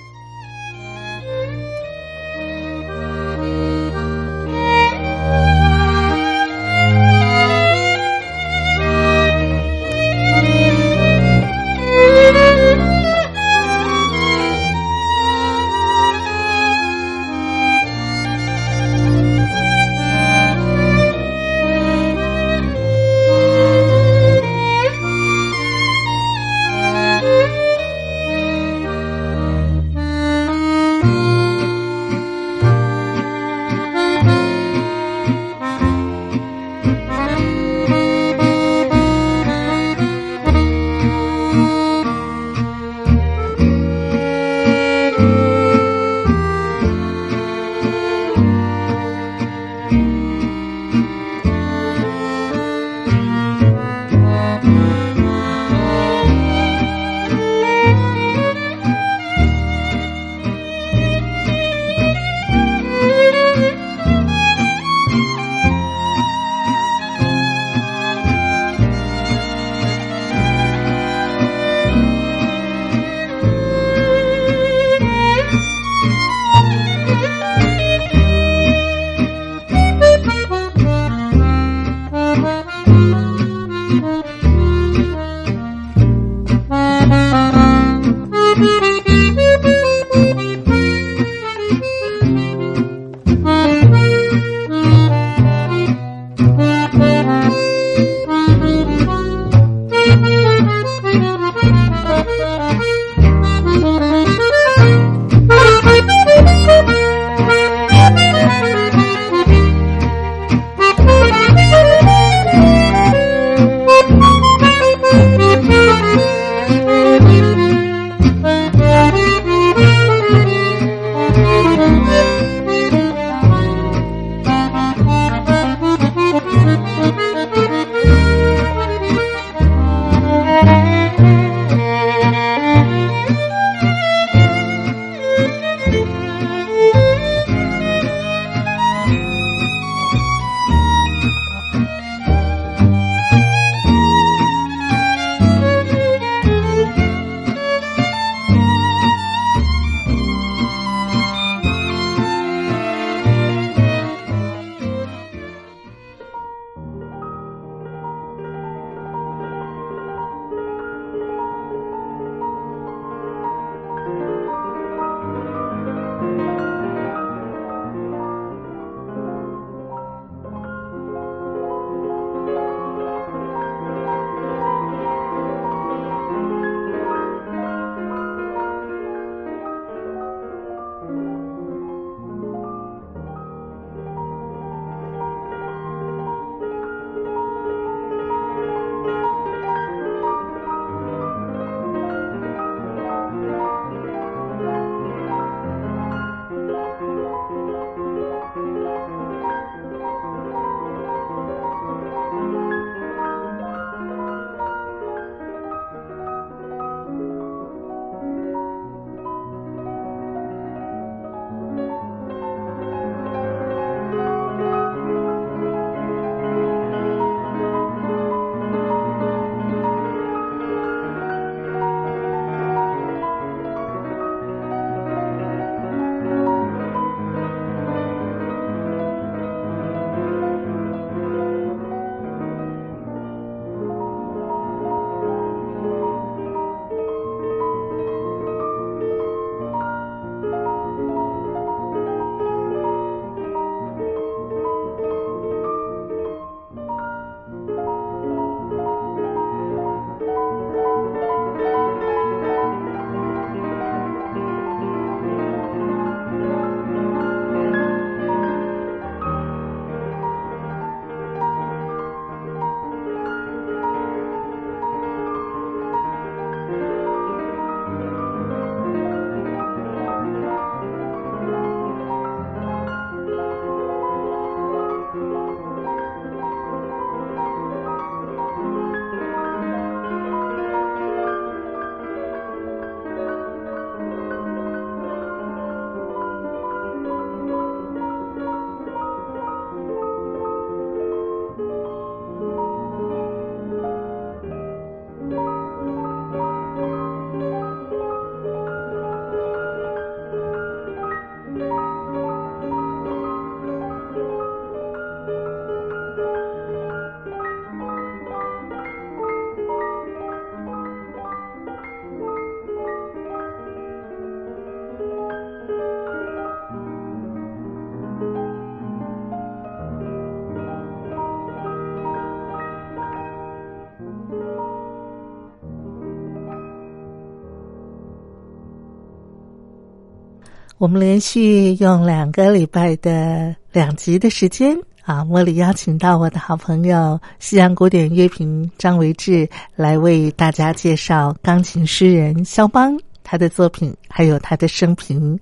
[330.82, 345.38] 我们连续用两个礼拜的两集的时间啊，茉莉邀请到我的好朋友西洋古典乐评张维志来为大家介绍钢琴诗人肖邦他的作品，还有他的生平。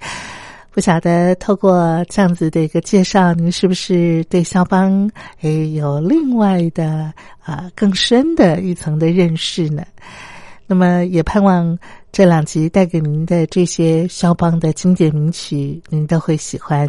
[0.73, 5.11] 不晓得透过这样子的一个介绍，您是不是对肖邦
[5.41, 7.11] 诶有另外的
[7.43, 9.83] 啊更深的一层的认识呢？
[10.71, 11.77] 那么也盼望
[12.13, 16.89] 这两集带给您的这些肖邦的经典名曲，您都会喜欢。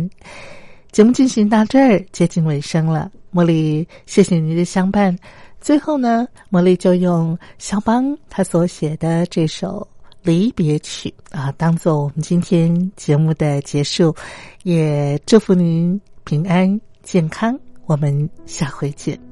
[0.92, 5.18] 节目进行到这儿，接近尾声了，茉莉谢谢您的相伴。
[5.60, 9.88] 最后呢，茉莉就用肖邦他所写的这首。
[10.24, 14.16] 离别曲啊，当做我们今天节目的结束，
[14.62, 17.60] 也祝福您平安健康。
[17.88, 19.31] 我们下回见。